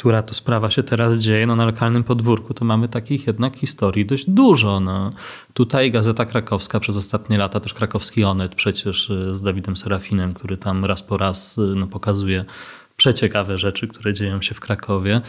która 0.00 0.22
to 0.22 0.34
sprawa 0.34 0.70
się 0.70 0.82
teraz 0.82 1.18
dzieje 1.18 1.46
no, 1.46 1.56
na 1.56 1.64
lokalnym 1.64 2.04
podwórku, 2.04 2.54
to 2.54 2.64
mamy 2.64 2.88
takich 2.88 3.26
jednak 3.26 3.56
historii 3.56 4.06
dość 4.06 4.30
dużo. 4.30 4.80
No. 4.80 5.10
Tutaj 5.54 5.90
Gazeta 5.90 6.24
Krakowska 6.24 6.80
przez 6.80 6.96
ostatnie 6.96 7.38
lata, 7.38 7.60
też 7.60 7.74
krakowski 7.74 8.24
Onet 8.24 8.54
przecież 8.54 9.10
y, 9.10 9.36
z 9.36 9.42
Dawidem 9.42 9.76
Serafinem, 9.76 10.34
który 10.34 10.56
tam 10.56 10.84
raz 10.84 11.02
po 11.02 11.16
raz 11.16 11.58
y, 11.58 11.60
no, 11.60 11.86
pokazuje 11.86 12.44
przeciekawe 13.00 13.58
rzeczy, 13.58 13.88
które 13.88 14.12
dzieją 14.12 14.42
się 14.42 14.54
w 14.54 14.60
Krakowie, 14.60 15.20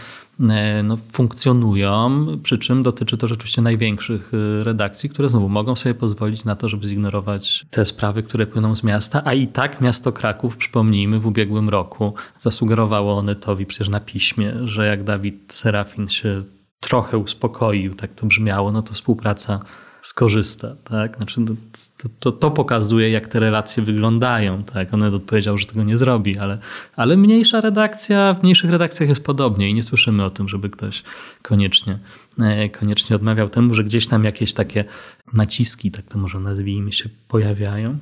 e, 0.50 0.84
no, 0.84 0.98
funkcjonują, 0.98 2.28
przy 2.44 2.58
czym 2.58 2.84
dotyczy 2.84 3.18
to 3.18 3.28
rzeczywiście 3.28 3.62
największych 3.62 4.32
e, 4.34 4.63
redakcji, 4.63 5.10
które 5.10 5.30
znowu 5.30 5.50
mogą 5.50 5.75
sobie 5.75 5.96
pozwolić 5.96 6.46
na 6.46 6.56
to, 6.56 6.70
żeby 6.70 6.88
zignorować 6.88 7.66
te 7.70 7.86
sprawy, 7.86 8.24
które 8.24 8.48
płyną 8.48 8.75
z 8.75 8.84
miasta, 8.84 9.22
a 9.25 9.34
i 9.34 9.48
tak 9.48 9.82
miasto 9.82 10.12
Kraków, 10.12 10.58
przypomnijmy, 10.58 11.20
w 11.20 11.28
ubiegłym 11.28 11.70
roku 11.70 12.13
zasugerowało 12.40 13.18
Onetowi 13.18 13.66
przecież 13.66 13.90
na 13.90 14.00
piśmie, 14.00 14.54
że 14.63 14.88
jak 14.88 15.04
Dawid 15.04 15.54
Serafin 15.54 16.10
się 16.10 16.44
trochę 16.80 17.18
uspokoił, 17.18 17.96
tak 17.96 18.13
to 18.13 18.25
brzmiało, 18.25 18.72
no 18.72 18.82
to 18.82 18.94
współpraca 18.94 19.60
skorzysta. 20.01 20.75
Tak? 20.84 21.17
Znaczy, 21.17 21.41
no, 21.41 21.55
to, 21.98 22.10
to, 22.20 22.31
to, 22.31 22.51
pokazuje, 22.51 23.10
jak 23.10 23.27
te 23.27 23.39
relacje 23.39 23.84
wyglądają. 23.84 24.63
Tak? 24.63 24.93
On 24.93 25.03
odpowiedział, 25.03 25.58
że 25.58 25.65
tego 25.65 25.84
nie 25.84 25.98
zrobi, 25.98 26.38
ale, 26.38 26.60
ale 26.96 27.17
mniejsza 27.17 27.62
redakcja, 27.62 28.34
w 28.34 28.43
mniejszych 28.43 28.72
redakcjach 28.72 29.10
jest 29.10 29.24
podobnie 29.24 29.70
i 29.70 29.74
nie 29.74 29.84
słyszymy 29.84 30.24
o 30.24 30.29
tym, 30.29 30.50
żeby 30.50 30.70
ktoś 30.70 31.03
koniecznie, 31.41 32.00
e, 32.39 32.70
koniecznie 32.70 33.15
odmawiał 33.15 33.50
temu, 33.50 33.74
że 33.74 33.84
gdzieś 33.84 34.08
tam 34.08 34.24
jakieś 34.24 34.53
takie 34.53 34.86
naciski, 35.34 35.91
tak 35.91 36.05
to 36.05 36.20
może 36.20 36.39
nazwijmy, 36.39 36.93
się 36.93 37.10
pojawiają. 37.27 37.98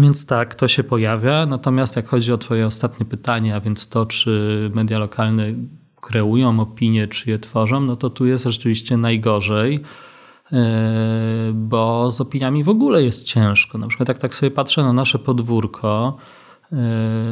Więc 0.00 0.26
tak, 0.26 0.54
to 0.54 0.68
się 0.68 0.84
pojawia. 0.84 1.46
Natomiast 1.46 1.96
jak 1.96 2.06
chodzi 2.06 2.32
o 2.32 2.38
Twoje 2.38 2.66
ostatnie 2.66 3.06
pytanie, 3.06 3.56
a 3.56 3.60
więc 3.60 3.88
to, 3.88 4.06
czy 4.06 4.70
media 4.74 4.98
lokalne 4.98 5.54
kreują 6.00 6.60
opinie, 6.60 7.08
czy 7.08 7.30
je 7.30 7.38
tworzą, 7.38 7.80
no 7.80 7.96
to 7.96 8.10
tu 8.10 8.26
jest 8.26 8.44
rzeczywiście 8.44 8.96
najgorzej. 8.96 9.80
E, 10.52 11.52
bo 11.54 12.10
z 12.10 12.20
opiniami 12.20 12.64
w 12.64 12.68
ogóle 12.68 13.02
jest 13.02 13.24
ciężko. 13.24 13.78
Na 13.78 13.88
przykład 13.88 14.08
jak 14.08 14.18
tak 14.18 14.34
sobie 14.34 14.50
patrzę 14.50 14.82
na 14.82 14.92
nasze 14.92 15.18
podwórko, 15.18 16.16
e, 16.72 16.76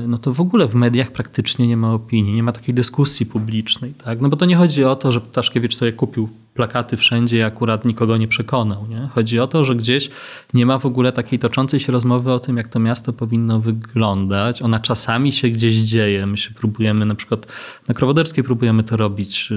no 0.09 0.19
to 0.19 0.33
w 0.33 0.41
ogóle 0.41 0.67
w 0.67 0.75
mediach 0.75 1.11
praktycznie 1.11 1.69
nie 1.69 1.77
ma 1.77 1.93
opinii, 1.93 2.35
nie 2.35 2.43
ma 2.43 2.53
takiej 2.53 2.75
dyskusji 2.75 3.27
publicznej. 3.27 3.95
Tak? 4.05 4.21
No 4.21 4.29
bo 4.29 4.37
to 4.37 4.47
nie 4.47 4.57
chodzi 4.57 4.85
o 4.85 4.97
to, 4.97 5.13
że 5.13 5.21
Ptaszkiewicz 5.21 5.77
sobie 5.77 5.93
kupił 5.93 6.29
plakaty 6.55 6.97
wszędzie 6.97 7.47
akurat 7.47 7.85
nikogo 7.85 8.17
nie 8.17 8.29
przekonał. 8.29 8.87
Nie? 8.87 9.09
Chodzi 9.15 9.41
o 9.41 9.47
to, 9.47 9.65
że 9.65 9.77
gdzieś 9.77 10.11
nie 10.55 10.67
ma 10.67 10.79
w 10.79 10.87
ogóle 10.87 11.13
takiej 11.13 11.39
toczącej 11.39 11.81
się 11.81 11.93
rozmowy 11.93 12.33
o 12.33 12.41
tym, 12.41 12.57
jak 12.57 12.69
to 12.69 12.79
miasto 12.79 13.13
powinno 13.13 13.61
wyglądać. 13.61 14.63
Ona 14.63 14.81
czasami 14.81 15.33
się 15.33 15.49
gdzieś 15.49 15.77
dzieje. 15.77 16.27
My 16.27 16.37
się 16.37 16.55
próbujemy, 16.55 17.07
na 17.07 17.15
przykład 17.15 17.47
na 17.89 17.95
Krowoderskiej 17.95 18.45
próbujemy 18.45 18.85
to 18.85 18.97
robić. 18.97 19.51
Yy, 19.51 19.57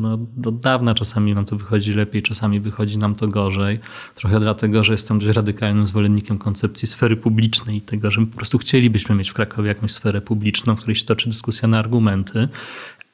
no, 0.00 0.18
od 0.46 0.60
dawna 0.60 0.94
czasami 0.94 1.34
nam 1.34 1.44
to 1.44 1.56
wychodzi 1.56 1.94
lepiej, 1.94 2.22
czasami 2.22 2.60
wychodzi 2.60 2.98
nam 2.98 3.14
to 3.14 3.28
gorzej. 3.28 3.80
Trochę 4.14 4.40
dlatego, 4.40 4.84
że 4.84 4.92
jestem 4.92 5.18
dość 5.18 5.36
radykalnym 5.36 5.86
zwolennikiem 5.86 6.38
koncepcji 6.38 6.88
sfery 6.88 7.16
publicznej 7.16 7.76
i 7.76 7.80
tego, 7.80 8.10
że 8.10 8.20
my 8.20 8.26
po 8.26 8.36
prostu 8.36 8.58
chcielibyśmy 8.58 9.14
mieć 9.14 9.30
w 9.30 9.34
Krakowie 9.34 9.68
jakąś 9.68 9.92
sferę 9.92 10.20
publiczną, 10.20 10.76
w 10.76 10.78
której 10.78 10.96
się 10.96 11.06
toczy 11.06 11.28
dyskusja 11.28 11.68
na 11.68 11.78
argumenty. 11.78 12.48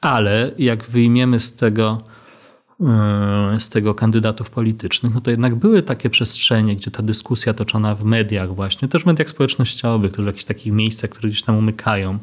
Ale 0.01 0.51
jak 0.57 0.89
wyjmiemy 0.89 1.39
z 1.39 1.55
tego 1.55 2.14
z 3.59 3.69
tego 3.69 3.95
kandydatów 3.95 4.49
politycznych, 4.49 5.13
no 5.13 5.21
to 5.21 5.31
jednak 5.31 5.55
były 5.55 5.83
takie 5.83 6.09
przestrzenie, 6.09 6.75
gdzie 6.75 6.91
ta 6.91 7.03
dyskusja 7.03 7.53
toczona 7.53 7.95
w 7.95 8.03
mediach 8.03 8.55
właśnie, 8.55 8.87
też 8.87 9.03
w 9.03 9.05
mediach 9.05 9.29
społecznościowych, 9.29 10.11
też 10.11 10.23
w 10.23 10.27
jakichś 10.27 10.45
takich 10.45 10.73
miejscach, 10.73 11.09
które 11.09 11.29
gdzieś 11.29 11.43
tam 11.43 11.57
umykają, 11.57 12.19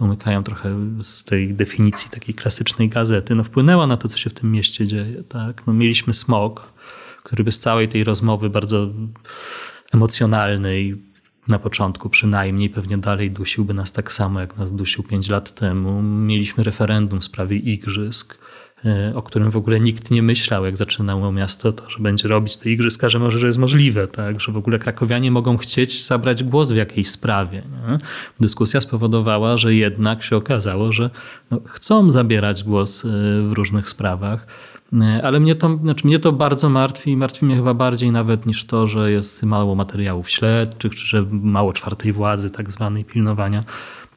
umykają 0.00 0.42
trochę 0.44 0.76
z 1.00 1.24
tej 1.24 1.54
definicji 1.54 2.10
takiej 2.10 2.34
klasycznej 2.34 2.88
gazety, 2.88 3.34
no 3.34 3.44
wpłynęła 3.44 3.86
na 3.86 3.96
to, 3.96 4.08
co 4.08 4.18
się 4.18 4.30
w 4.30 4.34
tym 4.34 4.52
mieście 4.52 4.86
dzieje. 4.86 5.22
Tak? 5.24 5.66
No 5.66 5.72
mieliśmy 5.72 6.14
smog, 6.14 6.72
który 7.22 7.44
bez 7.44 7.58
całej 7.58 7.88
tej 7.88 8.04
rozmowy 8.04 8.50
bardzo 8.50 8.88
emocjonalnej, 9.92 11.14
na 11.48 11.58
początku 11.58 12.10
przynajmniej, 12.10 12.70
pewnie 12.70 12.98
dalej 12.98 13.30
dusiłby 13.30 13.74
nas 13.74 13.92
tak 13.92 14.12
samo, 14.12 14.40
jak 14.40 14.56
nas 14.56 14.72
dusił 14.72 15.04
pięć 15.04 15.28
lat 15.28 15.54
temu. 15.54 16.02
Mieliśmy 16.02 16.64
referendum 16.64 17.20
w 17.20 17.24
sprawie 17.24 17.56
igrzysk 17.56 18.38
E, 18.38 18.63
o 19.14 19.22
którym 19.22 19.50
w 19.50 19.56
ogóle 19.56 19.80
nikt 19.80 20.10
nie 20.10 20.22
myślał, 20.22 20.64
jak 20.64 20.76
zaczynało 20.76 21.32
miasto, 21.32 21.72
to, 21.72 21.90
że 21.90 21.98
będzie 21.98 22.28
robić 22.28 22.56
te 22.56 22.70
igrzyska, 22.70 23.08
że 23.08 23.18
może, 23.18 23.38
że 23.38 23.46
jest 23.46 23.58
możliwe, 23.58 24.08
tak? 24.08 24.40
że 24.40 24.52
w 24.52 24.56
ogóle 24.56 24.78
krakowianie 24.78 25.30
mogą 25.30 25.56
chcieć 25.56 26.06
zabrać 26.06 26.44
głos 26.44 26.72
w 26.72 26.76
jakiejś 26.76 27.10
sprawie. 27.10 27.62
Nie? 27.88 27.98
Dyskusja 28.40 28.80
spowodowała, 28.80 29.56
że 29.56 29.74
jednak 29.74 30.22
się 30.22 30.36
okazało, 30.36 30.92
że 30.92 31.10
no, 31.50 31.60
chcą 31.66 32.10
zabierać 32.10 32.64
głos 32.64 33.04
e, 33.04 33.08
w 33.48 33.52
różnych 33.52 33.88
sprawach. 33.88 34.46
E, 34.92 35.20
ale 35.24 35.40
mnie 35.40 35.54
to, 35.54 35.78
znaczy 35.82 36.06
mnie 36.06 36.18
to 36.18 36.32
bardzo 36.32 36.68
martwi 36.68 37.10
i 37.10 37.16
martwi 37.16 37.44
mnie 37.44 37.56
chyba 37.56 37.74
bardziej 37.74 38.12
nawet 38.12 38.46
niż 38.46 38.64
to, 38.64 38.86
że 38.86 39.12
jest 39.12 39.42
mało 39.42 39.74
materiałów 39.74 40.30
śledczych, 40.30 40.94
czy 40.94 41.06
że 41.06 41.26
mało 41.30 41.72
czwartej 41.72 42.12
władzy 42.12 42.50
tak 42.50 42.70
zwanej 42.70 43.04
pilnowania 43.04 43.64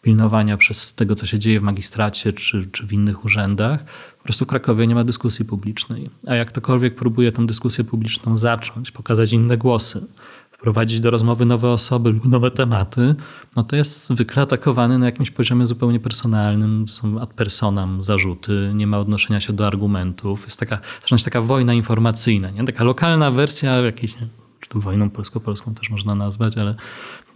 pilnowania 0.07 0.57
przez 0.57 0.93
tego, 0.93 1.15
co 1.15 1.25
się 1.25 1.39
dzieje 1.39 1.59
w 1.59 1.63
magistracie 1.63 2.33
czy, 2.33 2.67
czy 2.71 2.87
w 2.87 2.93
innych 2.93 3.25
urzędach. 3.25 3.79
Prostu 4.27 4.45
Krakowie 4.45 4.87
nie 4.87 4.95
ma 4.95 5.03
dyskusji 5.03 5.45
publicznej. 5.45 6.09
A 6.27 6.35
jak 6.35 6.47
ktokolwiek 6.47 6.95
próbuje 6.95 7.31
tę 7.31 7.45
dyskusję 7.45 7.83
publiczną 7.83 8.37
zacząć, 8.37 8.91
pokazać 8.91 9.33
inne 9.33 9.57
głosy, 9.57 10.07
wprowadzić 10.51 10.99
do 10.99 11.11
rozmowy 11.11 11.45
nowe 11.45 11.69
osoby 11.69 12.09
lub 12.09 12.25
nowe 12.25 12.51
tematy, 12.51 13.15
no 13.55 13.63
to 13.63 13.75
jest 13.75 14.07
zwykle 14.07 14.43
atakowany 14.43 14.99
na 14.99 15.05
jakimś 15.05 15.31
poziomie 15.31 15.65
zupełnie 15.65 15.99
personalnym. 15.99 16.87
Są 16.87 17.21
ad 17.21 17.33
personam 17.33 18.01
zarzuty, 18.01 18.71
nie 18.75 18.87
ma 18.87 18.99
odnoszenia 18.99 19.39
się 19.39 19.53
do 19.53 19.67
argumentów. 19.67 20.43
Jest 20.43 20.59
taka, 20.59 20.79
zaczyna 21.01 21.19
taka 21.23 21.41
wojna 21.41 21.73
informacyjna, 21.73 22.51
nie? 22.51 22.65
taka 22.65 22.83
lokalna 22.83 23.31
wersja 23.31 23.75
jakiejś 23.75 24.15
czy 24.59 24.69
to 24.69 24.79
wojną 24.79 25.09
polsko-polską 25.09 25.73
też 25.73 25.89
można 25.89 26.15
nazwać, 26.15 26.57
ale, 26.57 26.75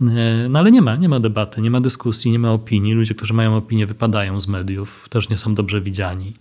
e, 0.01 0.49
no 0.49 0.59
ale 0.59 0.71
nie 0.71 0.81
ma, 0.81 0.95
nie 0.95 1.09
ma 1.09 1.19
debaty, 1.19 1.61
nie 1.61 1.71
ma 1.71 1.81
dyskusji, 1.81 2.31
nie 2.31 2.39
ma 2.39 2.51
opinii. 2.51 2.93
Ludzie, 2.93 3.15
którzy 3.15 3.33
mają 3.33 3.55
opinię, 3.55 3.85
wypadają 3.85 4.39
z 4.39 4.47
mediów, 4.47 5.07
też 5.09 5.29
nie 5.29 5.37
są 5.37 5.55
dobrze 5.55 5.81
widziani, 5.81 6.33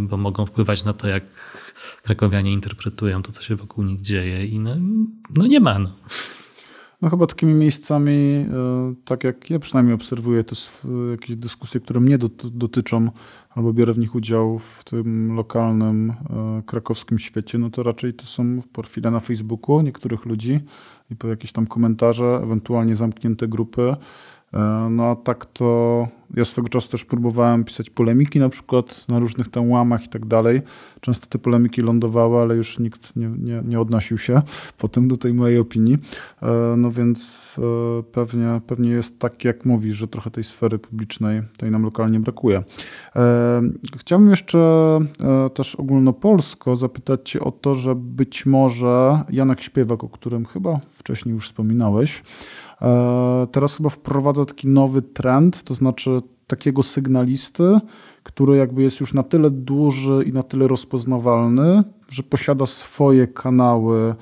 bo 0.00 0.16
mogą 0.16 0.46
wpływać 0.46 0.84
na 0.84 0.92
to, 0.92 1.08
jak 1.08 1.24
krakowianie 2.02 2.52
interpretują 2.52 3.22
to, 3.22 3.32
co 3.32 3.42
się 3.42 3.56
wokół 3.56 3.84
nich 3.84 4.00
dzieje 4.00 4.46
i 4.46 4.58
no, 4.58 4.76
no 5.36 5.46
nie 5.46 5.60
ma. 5.60 5.78
No. 5.78 5.90
No 7.02 7.10
chyba 7.10 7.26
takimi 7.26 7.54
miejscami, 7.54 8.12
e, 8.12 8.46
tak 9.04 9.24
jak 9.24 9.50
ja 9.50 9.58
przynajmniej 9.58 9.94
obserwuję 9.94 10.44
te 10.44 10.56
jakieś 11.10 11.36
dyskusje, 11.36 11.80
które 11.80 12.00
mnie 12.00 12.18
dotyczą, 12.44 13.10
albo 13.50 13.72
biorę 13.72 13.92
w 13.92 13.98
nich 13.98 14.14
udział 14.14 14.58
w 14.58 14.84
tym 14.84 15.34
lokalnym 15.36 16.10
e, 16.10 16.62
krakowskim 16.66 17.18
świecie, 17.18 17.58
no 17.58 17.70
to 17.70 17.82
raczej 17.82 18.14
to 18.14 18.26
są 18.26 18.58
profile 18.72 19.10
na 19.10 19.20
Facebooku 19.20 19.80
niektórych 19.80 20.26
ludzi 20.26 20.60
i 21.10 21.16
po 21.16 21.28
jakieś 21.28 21.52
tam 21.52 21.66
komentarze, 21.66 22.40
ewentualnie 22.42 22.94
zamknięte 22.94 23.48
grupy. 23.48 23.96
No 24.90 25.04
a 25.04 25.16
tak 25.16 25.46
to 25.46 26.08
ja 26.36 26.44
swego 26.44 26.68
czasu 26.68 26.88
też 26.88 27.04
próbowałem 27.04 27.64
pisać 27.64 27.90
polemiki 27.90 28.38
na 28.38 28.48
przykład 28.48 29.08
na 29.08 29.18
różnych 29.18 29.48
tam 29.48 29.70
łamach 29.70 30.04
i 30.04 30.08
tak 30.08 30.26
dalej. 30.26 30.62
Często 31.00 31.26
te 31.26 31.38
polemiki 31.38 31.82
lądowały, 31.82 32.40
ale 32.40 32.56
już 32.56 32.78
nikt 32.78 33.16
nie, 33.16 33.28
nie, 33.28 33.62
nie 33.64 33.80
odnosił 33.80 34.18
się 34.18 34.42
potem 34.78 35.08
do 35.08 35.16
tej 35.16 35.34
mojej 35.34 35.58
opinii. 35.58 35.98
E, 36.42 36.74
no 36.76 36.90
więc 36.90 37.56
e, 37.58 38.02
pewnie, 38.02 38.60
pewnie 38.66 38.90
jest 38.90 39.18
tak, 39.18 39.44
jak 39.44 39.64
mówisz, 39.64 39.96
że 39.96 40.08
trochę 40.08 40.30
tej 40.30 40.44
sfery 40.44 40.78
publicznej 40.78 41.42
tej 41.58 41.70
nam 41.70 41.82
lokalnie 41.82 42.20
brakuje. 42.20 42.62
Chciałbym 43.98 44.30
jeszcze 44.30 44.58
e, 45.20 45.50
też 45.50 45.74
ogólnopolsko 45.74 46.76
zapytać 46.76 47.30
Cię 47.30 47.40
o 47.40 47.52
to, 47.52 47.74
że 47.74 47.94
być 47.94 48.46
może 48.46 49.24
Janek 49.30 49.60
Śpiewak, 49.60 50.04
o 50.04 50.08
którym 50.08 50.44
chyba 50.44 50.78
wcześniej 50.92 51.34
już 51.34 51.46
wspominałeś, 51.46 52.22
e, 52.82 53.46
teraz 53.52 53.76
chyba 53.76 53.88
wprowadza 53.88 54.44
taki 54.44 54.68
nowy 54.68 55.02
trend, 55.02 55.62
to 55.62 55.74
znaczy 55.74 56.20
takiego 56.52 56.82
sygnalisty, 56.82 57.78
który 58.22 58.56
jakby 58.56 58.82
jest 58.82 59.00
już 59.00 59.14
na 59.14 59.22
tyle 59.22 59.50
duży 59.50 60.24
i 60.26 60.32
na 60.32 60.42
tyle 60.42 60.68
rozpoznawalny, 60.68 61.82
że 62.10 62.22
posiada 62.22 62.66
swoje 62.66 63.26
kanały 63.26 64.14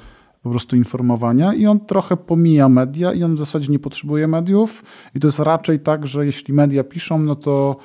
po 0.42 0.50
prostu 0.50 0.76
informowania 0.76 1.54
i 1.54 1.66
on 1.66 1.80
trochę 1.80 2.16
pomija 2.16 2.68
media 2.68 3.12
i 3.12 3.22
on 3.22 3.34
w 3.34 3.38
zasadzie 3.38 3.72
nie 3.72 3.78
potrzebuje 3.78 4.28
mediów. 4.28 4.84
I 5.14 5.20
to 5.20 5.28
jest 5.28 5.38
raczej 5.38 5.80
tak, 5.80 6.06
że 6.06 6.26
jeśli 6.26 6.54
media 6.54 6.84
piszą, 6.84 7.18
no 7.18 7.34
to 7.34 7.76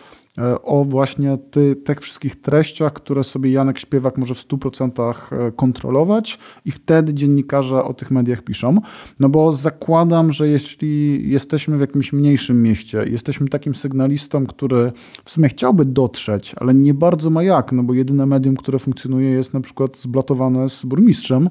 o 0.64 0.84
właśnie 0.84 1.38
ty, 1.52 1.76
tych 1.76 2.02
wszystkich 2.02 2.42
treściach, 2.42 2.94
które 2.94 3.24
sobie 3.24 3.52
Janek 3.52 3.80
Śpiewak 3.80 4.18
może 4.18 4.34
w 4.34 4.48
100% 4.48 5.14
e, 5.32 5.52
kontrolować 5.52 6.40
i 6.66 6.72
wtedy 6.72 7.14
dziennikarze 7.14 7.84
o 7.84 7.94
tych 7.94 8.12
mediach 8.12 8.42
piszą. 8.42 8.78
No 9.20 9.30
bo 9.30 9.54
zakładam, 9.54 10.32
że 10.32 10.48
jeśli 10.48 11.24
jesteśmy 11.30 11.78
w 11.78 11.82
jakimś 11.82 12.14
mniejszym 12.14 12.64
mieście, 12.64 13.06
jesteśmy 13.12 13.48
takim 13.48 13.76
sygnalistą, 13.76 14.46
który 14.46 14.92
w 15.26 15.30
sumie 15.30 15.50
chciałby 15.50 15.86
dotrzeć, 15.86 16.56
ale 16.58 16.74
nie 16.74 16.94
bardzo 16.94 17.30
ma 17.30 17.44
jak, 17.44 17.72
no 17.72 17.84
bo 17.84 17.94
jedyne 17.94 18.26
medium, 18.26 18.56
które 18.56 18.80
funkcjonuje 18.80 19.30
jest 19.30 19.54
na 19.54 19.62
przykład 19.62 19.98
zblatowane 19.98 20.70
z 20.70 20.86
burmistrzem, 20.86 21.50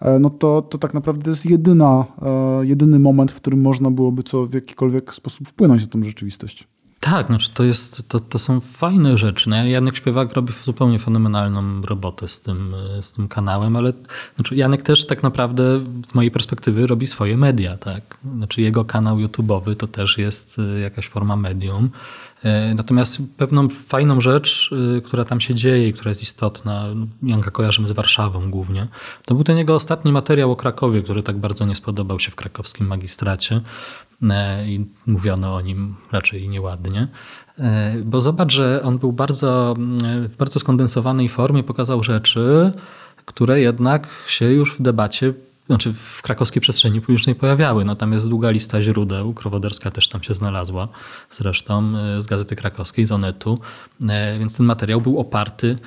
e, 0.00 0.18
no 0.18 0.30
to, 0.30 0.62
to 0.62 0.78
tak 0.78 0.94
naprawdę 0.94 1.30
jest 1.30 1.46
jedyna, 1.46 2.04
jedyny 2.62 2.98
moment, 2.98 3.32
w 3.32 3.36
którym 3.36 3.60
można 3.60 3.90
byłoby 3.90 4.22
co 4.22 4.46
w 4.46 4.54
jakikolwiek 4.54 5.14
sposób 5.14 5.48
wpłynąć 5.48 5.82
na 5.82 5.88
tą 5.88 6.02
rzeczywistość. 6.02 6.68
Tak, 7.00 7.26
znaczy 7.26 7.50
to, 7.54 7.64
jest, 7.64 8.08
to, 8.08 8.20
to 8.20 8.38
są 8.38 8.60
fajne 8.60 9.16
rzeczy. 9.16 9.50
No, 9.50 9.64
Janek 9.64 9.96
Śpiewak 9.96 10.32
robi 10.32 10.52
zupełnie 10.52 10.98
fenomenalną 10.98 11.82
robotę 11.82 12.28
z 12.28 12.40
tym, 12.40 12.74
z 13.00 13.12
tym 13.12 13.28
kanałem, 13.28 13.76
ale 13.76 13.92
znaczy 14.36 14.56
Janek 14.56 14.82
też 14.82 15.06
tak 15.06 15.22
naprawdę 15.22 15.84
z 16.06 16.14
mojej 16.14 16.30
perspektywy 16.30 16.86
robi 16.86 17.06
swoje 17.06 17.36
media. 17.36 17.76
Tak? 17.76 18.16
Znaczy 18.36 18.62
jego 18.62 18.84
kanał 18.84 19.16
YouTube'owy 19.16 19.76
to 19.76 19.86
też 19.86 20.18
jest 20.18 20.58
y, 20.58 20.80
jakaś 20.80 21.08
forma 21.08 21.36
medium. 21.36 21.90
E, 22.42 22.74
natomiast 22.74 23.18
pewną 23.36 23.68
fajną 23.68 24.20
rzecz, 24.20 24.70
y, 24.98 25.02
która 25.02 25.24
tam 25.24 25.40
się 25.40 25.54
dzieje 25.54 25.88
i 25.88 25.92
która 25.92 26.08
jest 26.08 26.22
istotna, 26.22 26.86
Janka 27.22 27.50
kojarzymy 27.50 27.88
z 27.88 27.92
Warszawą 27.92 28.50
głównie, 28.50 28.88
to 29.26 29.34
był 29.34 29.44
ten 29.44 29.56
jego 29.56 29.74
ostatni 29.74 30.12
materiał 30.12 30.52
o 30.52 30.56
Krakowie, 30.56 31.02
który 31.02 31.22
tak 31.22 31.38
bardzo 31.38 31.66
nie 31.66 31.74
spodobał 31.74 32.20
się 32.20 32.30
w 32.30 32.36
krakowskim 32.36 32.86
magistracie. 32.86 33.60
E, 34.30 34.66
i 34.66 34.86
mówiono 35.06 35.54
o 35.54 35.60
nim 35.60 35.96
raczej 36.12 36.48
nieładnie. 36.48 37.08
E, 37.58 37.94
bo 38.04 38.20
zobacz, 38.20 38.52
że 38.52 38.82
on 38.82 38.98
był 38.98 39.12
bardzo, 39.12 39.76
e, 40.04 40.28
w 40.28 40.36
bardzo 40.36 40.60
skondensowanej 40.60 41.28
formie, 41.28 41.62
pokazał 41.62 42.02
rzeczy, 42.02 42.72
które 43.24 43.60
jednak 43.60 44.08
się 44.26 44.44
już 44.44 44.76
w 44.76 44.82
debacie 44.82 45.32
znaczy 45.70 45.92
w 45.92 46.22
krakowskiej 46.22 46.62
przestrzeni 46.62 47.00
publicznej 47.00 47.34
pojawiały. 47.34 47.84
No 47.84 47.96
tam 47.96 48.12
jest 48.12 48.28
długa 48.28 48.50
lista 48.50 48.82
źródeł, 48.82 49.34
Krowoderska 49.34 49.90
też 49.90 50.08
tam 50.08 50.22
się 50.22 50.34
znalazła 50.34 50.88
zresztą 51.30 51.92
z 52.18 52.26
Gazety 52.26 52.56
Krakowskiej, 52.56 53.06
z 53.06 53.12
Onetu, 53.12 53.58
więc 54.38 54.56
ten 54.56 54.66
materiał 54.66 55.00
był 55.00 55.20
oparty 55.20 55.78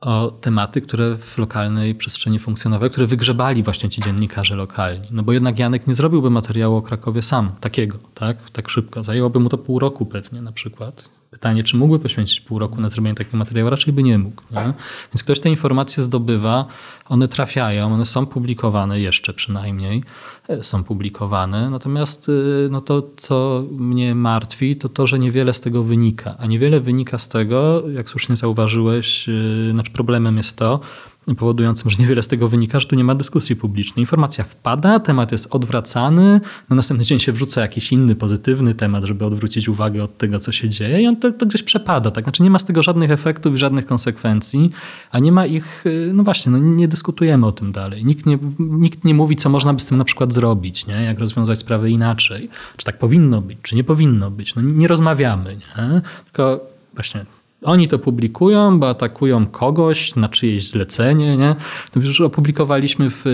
o 0.00 0.30
tematy, 0.30 0.80
które 0.80 1.16
w 1.16 1.38
lokalnej 1.38 1.94
przestrzeni 1.94 2.38
funkcjonowały, 2.38 2.90
które 2.90 3.06
wygrzebali 3.06 3.62
właśnie 3.62 3.88
ci 3.88 4.02
dziennikarze 4.02 4.56
lokalni. 4.56 5.08
No 5.10 5.22
bo 5.22 5.32
jednak 5.32 5.58
Janek 5.58 5.86
nie 5.86 5.94
zrobiłby 5.94 6.30
materiału 6.30 6.76
o 6.76 6.82
Krakowie 6.82 7.22
sam, 7.22 7.52
takiego, 7.60 7.98
tak, 8.14 8.50
tak 8.50 8.68
szybko. 8.68 9.02
Zajęłoby 9.02 9.40
mu 9.40 9.48
to 9.48 9.58
pół 9.58 9.78
roku 9.78 10.06
pewnie 10.06 10.42
na 10.42 10.52
przykład. 10.52 11.10
Pytanie, 11.30 11.64
czy 11.64 11.76
mógłby 11.76 11.98
poświęcić 11.98 12.40
pół 12.40 12.58
roku 12.58 12.80
na 12.80 12.88
zrobienie 12.88 13.14
takiego 13.14 13.36
materiału? 13.36 13.70
Raczej 13.70 13.92
by 13.92 14.02
nie 14.02 14.18
mógł. 14.18 14.42
Nie? 14.50 14.72
Więc 15.14 15.24
ktoś 15.24 15.40
te 15.40 15.48
informacje 15.48 16.02
zdobywa, 16.02 16.66
one 17.08 17.28
trafiają, 17.28 17.94
one 17.94 18.06
są 18.06 18.26
publikowane 18.26 19.00
jeszcze 19.00 19.34
przynajmniej, 19.34 20.04
e, 20.48 20.62
są 20.62 20.84
publikowane. 20.84 21.70
Natomiast 21.70 22.28
y, 22.28 22.68
no 22.70 22.80
to, 22.80 23.02
co 23.16 23.64
mnie 23.70 24.14
martwi, 24.14 24.76
to 24.76 24.88
to, 24.88 25.06
że 25.06 25.18
niewiele 25.18 25.52
z 25.52 25.60
tego 25.60 25.82
wynika. 25.82 26.36
A 26.38 26.46
niewiele 26.46 26.80
wynika 26.80 27.18
z 27.18 27.28
tego, 27.28 27.88
jak 27.88 28.10
słusznie 28.10 28.36
zauważyłeś, 28.36 29.28
y, 29.28 29.68
znaczy 29.72 29.92
problemem 29.92 30.36
jest 30.36 30.58
to, 30.58 30.80
powodującym, 31.26 31.90
że 31.90 31.96
niewiele 31.98 32.22
z 32.22 32.28
tego 32.28 32.48
wynika, 32.48 32.80
że 32.80 32.86
tu 32.86 32.96
nie 32.96 33.04
ma 33.04 33.14
dyskusji 33.14 33.56
publicznej. 33.56 34.02
Informacja 34.02 34.44
wpada, 34.44 35.00
temat 35.00 35.32
jest 35.32 35.48
odwracany, 35.50 36.40
na 36.70 36.76
następny 36.76 37.04
dzień 37.04 37.20
się 37.20 37.32
wrzuca 37.32 37.60
jakiś 37.60 37.92
inny, 37.92 38.14
pozytywny 38.14 38.74
temat, 38.74 39.04
żeby 39.04 39.24
odwrócić 39.24 39.68
uwagę 39.68 40.04
od 40.04 40.18
tego, 40.18 40.38
co 40.38 40.52
się 40.52 40.68
dzieje 40.68 41.02
i 41.02 41.06
on 41.06 41.16
to, 41.16 41.32
to 41.32 41.46
gdzieś 41.46 41.62
przepada. 41.62 42.10
Tak? 42.10 42.24
Znaczy 42.24 42.42
nie 42.42 42.50
ma 42.50 42.58
z 42.58 42.64
tego 42.64 42.82
żadnych 42.82 43.10
efektów 43.10 43.54
i 43.54 43.58
żadnych 43.58 43.86
konsekwencji, 43.86 44.70
a 45.10 45.18
nie 45.18 45.32
ma 45.32 45.46
ich, 45.46 45.86
y, 45.86 46.10
no 46.14 46.24
właśnie, 46.24 46.52
no 46.52 46.58
nie 46.58 46.88
dyskutujemy 46.88 47.46
o 47.46 47.52
tym 47.52 47.72
dalej. 47.72 48.04
Nikt 48.04 48.26
nie, 48.26 48.38
nikt 48.58 49.04
nie 49.04 49.14
mówi, 49.14 49.36
co 49.36 49.50
można 49.50 49.74
by 49.74 49.80
z 49.80 49.86
tym 49.86 49.98
na 49.98 50.04
przykład 50.04 50.32
zrobić, 50.32 50.86
nie? 50.86 51.04
jak 51.04 51.18
rozwiązać 51.18 51.58
sprawę 51.58 51.90
inaczej. 51.90 52.50
Czy 52.76 52.86
tak 52.86 52.98
powinno 52.98 53.40
być, 53.40 53.58
czy 53.62 53.76
nie 53.76 53.84
powinno 53.84 54.30
być. 54.30 54.54
No 54.54 54.62
nie 54.62 54.88
rozmawiamy, 54.88 55.56
nie? 55.56 56.02
tylko 56.24 56.60
właśnie 56.94 57.24
oni 57.62 57.88
to 57.88 57.98
publikują, 57.98 58.80
bo 58.80 58.88
atakują 58.88 59.46
kogoś 59.46 60.16
na 60.16 60.28
czyjeś 60.28 60.68
zlecenie, 60.68 61.36
nie? 61.36 61.56
To 61.90 62.00
już 62.00 62.20
opublikowaliśmy 62.20 63.10
w, 63.10 63.24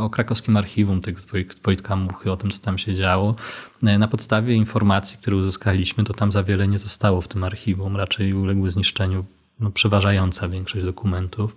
o 0.00 0.10
krakowskim 0.10 0.56
archiwum 0.56 1.00
tekst 1.00 1.32
Wojtka 1.64 1.96
Muchy 1.96 2.32
o 2.32 2.36
tym, 2.36 2.50
co 2.50 2.62
tam 2.62 2.78
się 2.78 2.94
działo. 2.94 3.34
Na 3.82 4.08
podstawie 4.08 4.54
informacji, 4.54 5.18
które 5.18 5.36
uzyskaliśmy, 5.36 6.04
to 6.04 6.14
tam 6.14 6.32
za 6.32 6.42
wiele 6.42 6.68
nie 6.68 6.78
zostało 6.78 7.20
w 7.20 7.28
tym 7.28 7.44
archiwum. 7.44 7.96
Raczej 7.96 8.34
uległy 8.34 8.70
zniszczeniu 8.70 9.24
no, 9.60 9.70
przeważająca 9.70 10.48
większość 10.48 10.84
dokumentów. 10.84 11.56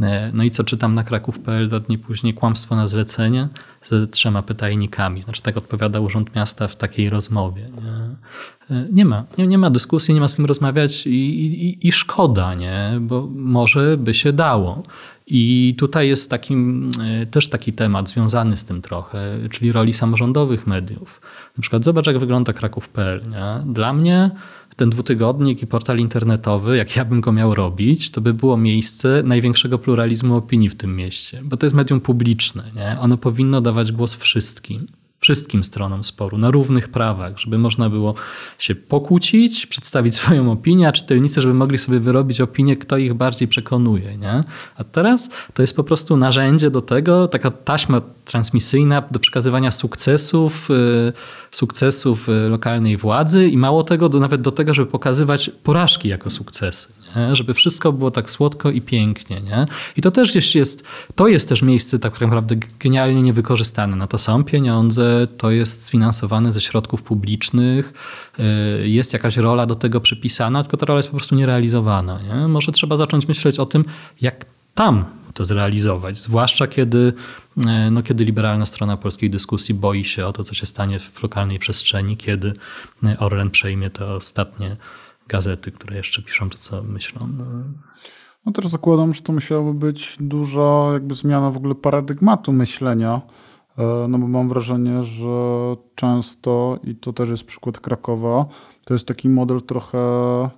E, 0.00 0.30
no 0.34 0.44
i 0.44 0.50
co 0.50 0.64
czytam 0.64 0.94
na 0.94 1.04
kraków.pl 1.04 1.68
dwa 1.68 1.80
dni 1.80 1.98
później? 1.98 2.34
Kłamstwo 2.34 2.76
na 2.76 2.88
zlecenie 2.88 3.48
z 3.82 4.10
trzema 4.10 4.42
pytajnikami. 4.42 5.22
Znaczy 5.22 5.42
tak 5.42 5.56
odpowiada 5.56 6.00
Urząd 6.00 6.34
Miasta 6.34 6.68
w 6.68 6.76
takiej 6.76 7.10
rozmowie. 7.10 7.70
Nie, 8.70 8.76
e, 8.76 8.86
nie 8.92 9.04
ma. 9.04 9.24
Nie, 9.38 9.46
nie, 9.46 9.58
ma 9.58 9.70
dyskusji, 9.70 10.14
nie 10.14 10.20
ma 10.20 10.28
z 10.28 10.36
kim 10.36 10.46
rozmawiać 10.46 11.06
i, 11.06 11.10
i, 11.10 11.88
i 11.88 11.92
szkoda, 11.92 12.54
nie? 12.54 12.98
bo 13.00 13.28
może 13.34 13.96
by 13.96 14.14
się 14.14 14.32
dało. 14.32 14.82
I 15.26 15.74
tutaj 15.78 16.08
jest 16.08 16.30
takim, 16.30 16.90
e, 17.00 17.26
też 17.26 17.48
taki 17.48 17.72
temat 17.72 18.08
związany 18.08 18.56
z 18.56 18.64
tym 18.64 18.82
trochę, 18.82 19.38
czyli 19.50 19.72
roli 19.72 19.92
samorządowych 19.92 20.66
mediów. 20.66 21.20
Na 21.56 21.62
przykład 21.62 21.84
zobacz, 21.84 22.06
jak 22.06 22.18
wygląda 22.18 22.52
kraków.pl. 22.52 23.22
Nie? 23.30 23.72
Dla 23.72 23.92
mnie 23.92 24.30
ten 24.76 24.90
dwutygodnik 24.90 25.62
i 25.62 25.66
portal 25.66 25.98
internetowy, 25.98 26.76
jak 26.76 26.96
ja 26.96 27.04
bym 27.04 27.20
go 27.20 27.32
miał 27.32 27.54
robić, 27.54 28.10
to 28.10 28.20
by 28.20 28.34
było 28.34 28.56
miejsce 28.56 29.22
największego 29.24 29.78
pluralizmu 29.78 30.36
opinii 30.36 30.68
w 30.68 30.76
tym 30.76 30.96
mieście, 30.96 31.40
bo 31.44 31.56
to 31.56 31.66
jest 31.66 31.76
medium 31.76 32.00
publiczne. 32.00 32.70
Nie? 32.74 32.96
Ono 33.00 33.16
powinno 33.16 33.60
dawać 33.60 33.92
głos 33.92 34.14
wszystkim 34.14 34.86
wszystkim 35.24 35.64
stronom 35.64 36.04
sporu 36.04 36.38
na 36.38 36.50
równych 36.50 36.88
prawach, 36.88 37.38
żeby 37.38 37.58
można 37.58 37.90
było 37.90 38.14
się 38.58 38.74
pokłócić, 38.74 39.66
przedstawić 39.66 40.14
swoją 40.16 40.52
opinię, 40.52 40.88
a 40.88 40.92
czytelnicy, 40.92 41.40
żeby 41.40 41.54
mogli 41.54 41.78
sobie 41.78 42.00
wyrobić 42.00 42.40
opinię, 42.40 42.76
kto 42.76 42.96
ich 42.96 43.14
bardziej 43.14 43.48
przekonuje. 43.48 44.18
Nie? 44.18 44.44
A 44.76 44.84
teraz 44.84 45.30
to 45.54 45.62
jest 45.62 45.76
po 45.76 45.84
prostu 45.84 46.16
narzędzie 46.16 46.70
do 46.70 46.82
tego, 46.82 47.28
taka 47.28 47.50
taśma 47.50 48.00
transmisyjna 48.24 49.02
do 49.10 49.18
przekazywania 49.18 49.70
sukcesów, 49.70 50.70
y, 50.70 51.12
sukcesów 51.50 52.28
y, 52.28 52.48
lokalnej 52.48 52.96
władzy 52.96 53.48
i 53.48 53.56
mało 53.56 53.84
tego, 53.84 54.08
do, 54.08 54.20
nawet 54.20 54.40
do 54.40 54.50
tego, 54.50 54.74
żeby 54.74 54.90
pokazywać 54.90 55.50
porażki 55.62 56.08
jako 56.08 56.30
sukcesy. 56.30 56.88
Nie? 57.16 57.36
Żeby 57.36 57.54
wszystko 57.54 57.92
było 57.92 58.10
tak 58.10 58.30
słodko 58.30 58.70
i 58.70 58.80
pięknie. 58.80 59.40
Nie? 59.40 59.66
I 59.96 60.02
to 60.02 60.10
też 60.10 60.54
jest, 60.54 60.84
to 61.14 61.28
jest 61.28 61.48
też 61.48 61.62
miejsce 61.62 61.98
tak 61.98 62.20
naprawdę 62.20 62.56
genialnie 62.80 63.22
niewykorzystane. 63.22 63.96
Na 63.96 64.06
to 64.06 64.18
są 64.18 64.44
pieniądze, 64.44 65.26
to 65.38 65.50
jest 65.50 65.84
sfinansowane 65.84 66.52
ze 66.52 66.60
środków 66.60 67.02
publicznych, 67.02 67.92
y, 68.82 68.88
jest 68.88 69.12
jakaś 69.12 69.36
rola 69.36 69.66
do 69.66 69.74
tego 69.74 70.00
przypisana, 70.00 70.62
tylko 70.62 70.76
ta 70.76 70.86
rola 70.86 70.98
jest 70.98 71.08
po 71.08 71.16
prostu 71.16 71.34
nierealizowana. 71.34 72.22
Nie? 72.22 72.48
Może 72.48 72.72
trzeba 72.72 72.96
zacząć 72.96 73.28
myśleć 73.28 73.58
o 73.58 73.66
tym, 73.66 73.84
jak 74.20 74.46
tam 74.74 75.04
to 75.34 75.44
zrealizować. 75.44 76.18
Zwłaszcza 76.18 76.66
kiedy, 76.66 77.12
e, 77.66 77.90
no, 77.90 78.02
kiedy 78.02 78.24
liberalna 78.24 78.66
strona 78.66 78.96
polskiej 78.96 79.30
dyskusji 79.30 79.74
boi 79.74 80.04
się 80.04 80.26
o 80.26 80.32
to, 80.32 80.44
co 80.44 80.54
się 80.54 80.66
stanie 80.66 80.98
w 80.98 81.22
lokalnej 81.22 81.58
przestrzeni, 81.58 82.16
kiedy 82.16 82.52
e, 83.04 83.18
Orlen 83.18 83.50
przejmie 83.50 83.90
te 83.90 84.06
ostatnie 84.06 84.76
gazety, 85.28 85.72
które 85.72 85.96
jeszcze 85.96 86.22
piszą 86.22 86.50
to, 86.50 86.58
co 86.58 86.82
myślą. 86.82 87.28
No. 87.38 87.44
no 88.46 88.52
też 88.52 88.66
zakładam, 88.66 89.14
że 89.14 89.22
to 89.22 89.32
musiałaby 89.32 89.74
być 89.74 90.16
duża 90.20 90.90
jakby 90.92 91.14
zmiana 91.14 91.50
w 91.50 91.56
ogóle 91.56 91.74
paradygmatu 91.74 92.52
myślenia, 92.52 93.20
e, 93.78 94.06
no 94.08 94.18
bo 94.18 94.28
mam 94.28 94.48
wrażenie, 94.48 95.02
że 95.02 95.28
często, 95.94 96.78
i 96.84 96.96
to 96.96 97.12
też 97.12 97.30
jest 97.30 97.44
przykład 97.44 97.80
Krakowa, 97.80 98.46
to 98.86 98.94
jest 98.94 99.08
taki 99.08 99.28
model 99.28 99.62
trochę 99.62 99.98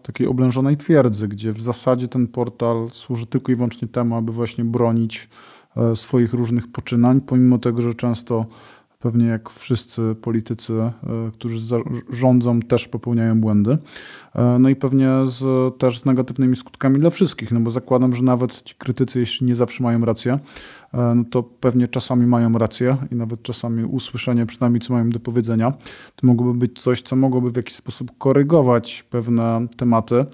takiej 0.02 0.26
oblężonej 0.26 0.76
twierdzy, 0.76 1.28
gdzie 1.28 1.52
w 1.52 1.62
zasadzie 1.62 2.08
ten 2.08 2.28
portal 2.28 2.88
służy 2.90 3.26
tylko 3.26 3.52
i 3.52 3.54
wyłącznie 3.54 3.88
temu, 3.88 4.16
aby 4.16 4.32
właśnie 4.32 4.64
bronić 4.64 5.28
e, 5.76 5.96
swoich 5.96 6.32
różnych 6.32 6.72
poczynań, 6.72 7.20
pomimo 7.20 7.58
tego, 7.58 7.82
że 7.82 7.94
często 7.94 8.46
pewnie 9.06 9.26
jak 9.26 9.50
wszyscy 9.50 10.14
politycy, 10.22 10.72
e, 10.72 10.92
którzy 11.32 11.76
rządzą, 12.10 12.60
też 12.60 12.88
popełniają 12.88 13.40
błędy. 13.40 13.78
E, 14.34 14.58
no 14.58 14.68
i 14.68 14.76
pewnie 14.76 15.10
z, 15.24 15.44
też 15.78 15.98
z 15.98 16.04
negatywnymi 16.04 16.56
skutkami 16.56 16.98
dla 16.98 17.10
wszystkich, 17.10 17.52
no 17.52 17.60
bo 17.60 17.70
zakładam, 17.70 18.12
że 18.12 18.22
nawet 18.22 18.62
ci 18.62 18.74
krytycy, 18.74 19.20
jeśli 19.20 19.46
nie 19.46 19.54
zawsze 19.54 19.82
mają 19.82 20.04
rację, 20.04 20.38
e, 20.94 21.14
no 21.14 21.24
to 21.30 21.42
pewnie 21.42 21.88
czasami 21.88 22.26
mają 22.26 22.52
rację 22.52 22.96
i 23.12 23.14
nawet 23.14 23.42
czasami 23.42 23.84
usłyszenie 23.84 24.46
przynajmniej, 24.46 24.80
co 24.80 24.92
mają 24.92 25.10
do 25.10 25.20
powiedzenia, 25.20 25.72
to 26.16 26.26
mogłoby 26.26 26.58
być 26.58 26.80
coś, 26.80 27.02
co 27.02 27.16
mogłoby 27.16 27.50
w 27.50 27.56
jakiś 27.56 27.74
sposób 27.74 28.10
korygować 28.18 29.04
pewne 29.10 29.66
tematy, 29.76 30.26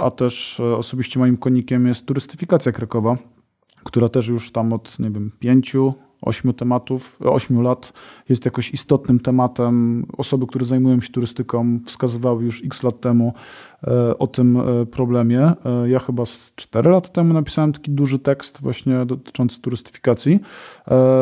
a 0.00 0.10
też 0.10 0.60
osobiście 0.60 1.20
moim 1.20 1.36
konikiem 1.36 1.86
jest 1.86 2.06
turystyfikacja 2.06 2.72
Krakowa, 2.72 3.16
która 3.84 4.08
też 4.08 4.28
już 4.28 4.52
tam 4.52 4.72
od, 4.72 4.98
nie 4.98 5.10
wiem, 5.10 5.32
pięciu, 5.38 5.94
ośmiu 6.26 6.52
tematów, 6.52 7.18
ośmiu 7.24 7.60
lat 7.60 7.92
jest 8.28 8.44
jakoś 8.44 8.70
istotnym 8.70 9.20
tematem. 9.20 10.06
Osoby, 10.18 10.46
które 10.46 10.64
zajmują 10.64 11.00
się 11.00 11.12
turystyką, 11.12 11.78
wskazywały 11.84 12.44
już 12.44 12.64
x 12.64 12.82
lat 12.82 13.00
temu 13.00 13.32
e, 13.86 14.18
o 14.18 14.26
tym 14.26 14.56
e, 14.56 14.86
problemie. 14.86 15.40
E, 15.40 15.88
ja 15.88 15.98
chyba 15.98 16.24
z 16.24 16.52
4 16.56 16.90
lat 16.90 17.12
temu 17.12 17.34
napisałem 17.34 17.72
taki 17.72 17.90
duży 17.90 18.18
tekst 18.18 18.62
właśnie 18.62 19.06
dotyczący 19.06 19.60
turystyfikacji. 19.60 20.40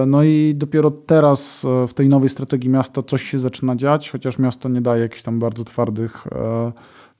No 0.06 0.22
i 0.22 0.54
dopiero 0.56 0.90
teraz 0.90 1.62
w 1.88 1.94
tej 1.94 2.08
nowej 2.08 2.28
strategii 2.28 2.70
miasta 2.70 3.02
coś 3.02 3.22
się 3.22 3.38
zaczyna 3.38 3.76
dziać, 3.76 4.10
chociaż 4.10 4.38
miasto 4.38 4.68
nie 4.68 4.80
daje 4.80 5.02
jakichś 5.02 5.22
tam 5.22 5.38
bardzo 5.38 5.64
twardych 5.64 6.26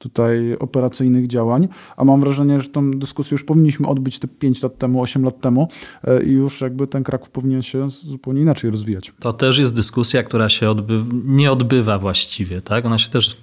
tutaj 0.04 0.56
operacyjnych 0.58 1.26
działań, 1.26 1.68
a 1.96 2.04
mam 2.04 2.20
wrażenie, 2.20 2.60
że 2.60 2.68
tą 2.68 2.90
dyskusję 2.90 3.34
już 3.34 3.44
powinniśmy 3.44 3.88
odbyć 3.88 4.18
te 4.18 4.28
5 4.28 4.62
lat 4.62 4.78
temu, 4.78 5.02
8 5.02 5.24
lat 5.24 5.40
temu 5.40 5.68
e, 6.04 6.22
i 6.22 6.30
już 6.30 6.60
jakby 6.60 6.86
ten 6.86 7.04
Kraków 7.04 7.30
powinien 7.30 7.62
się 7.62 7.90
zupełnie 7.90 8.40
inaczej 8.40 8.70
rozwijać. 8.70 9.12
To 9.20 9.32
też 9.32 9.58
jest 9.58 9.74
dyskusja, 9.74 10.22
która 10.22 10.48
się 10.48 10.70
odby 10.70 11.04
nie 11.24 11.52
odbywa 11.52 11.98
właściwie, 11.98 12.62
tak? 12.62 12.86
Ona 12.86 12.98
się 12.98 13.10
też 13.10 13.36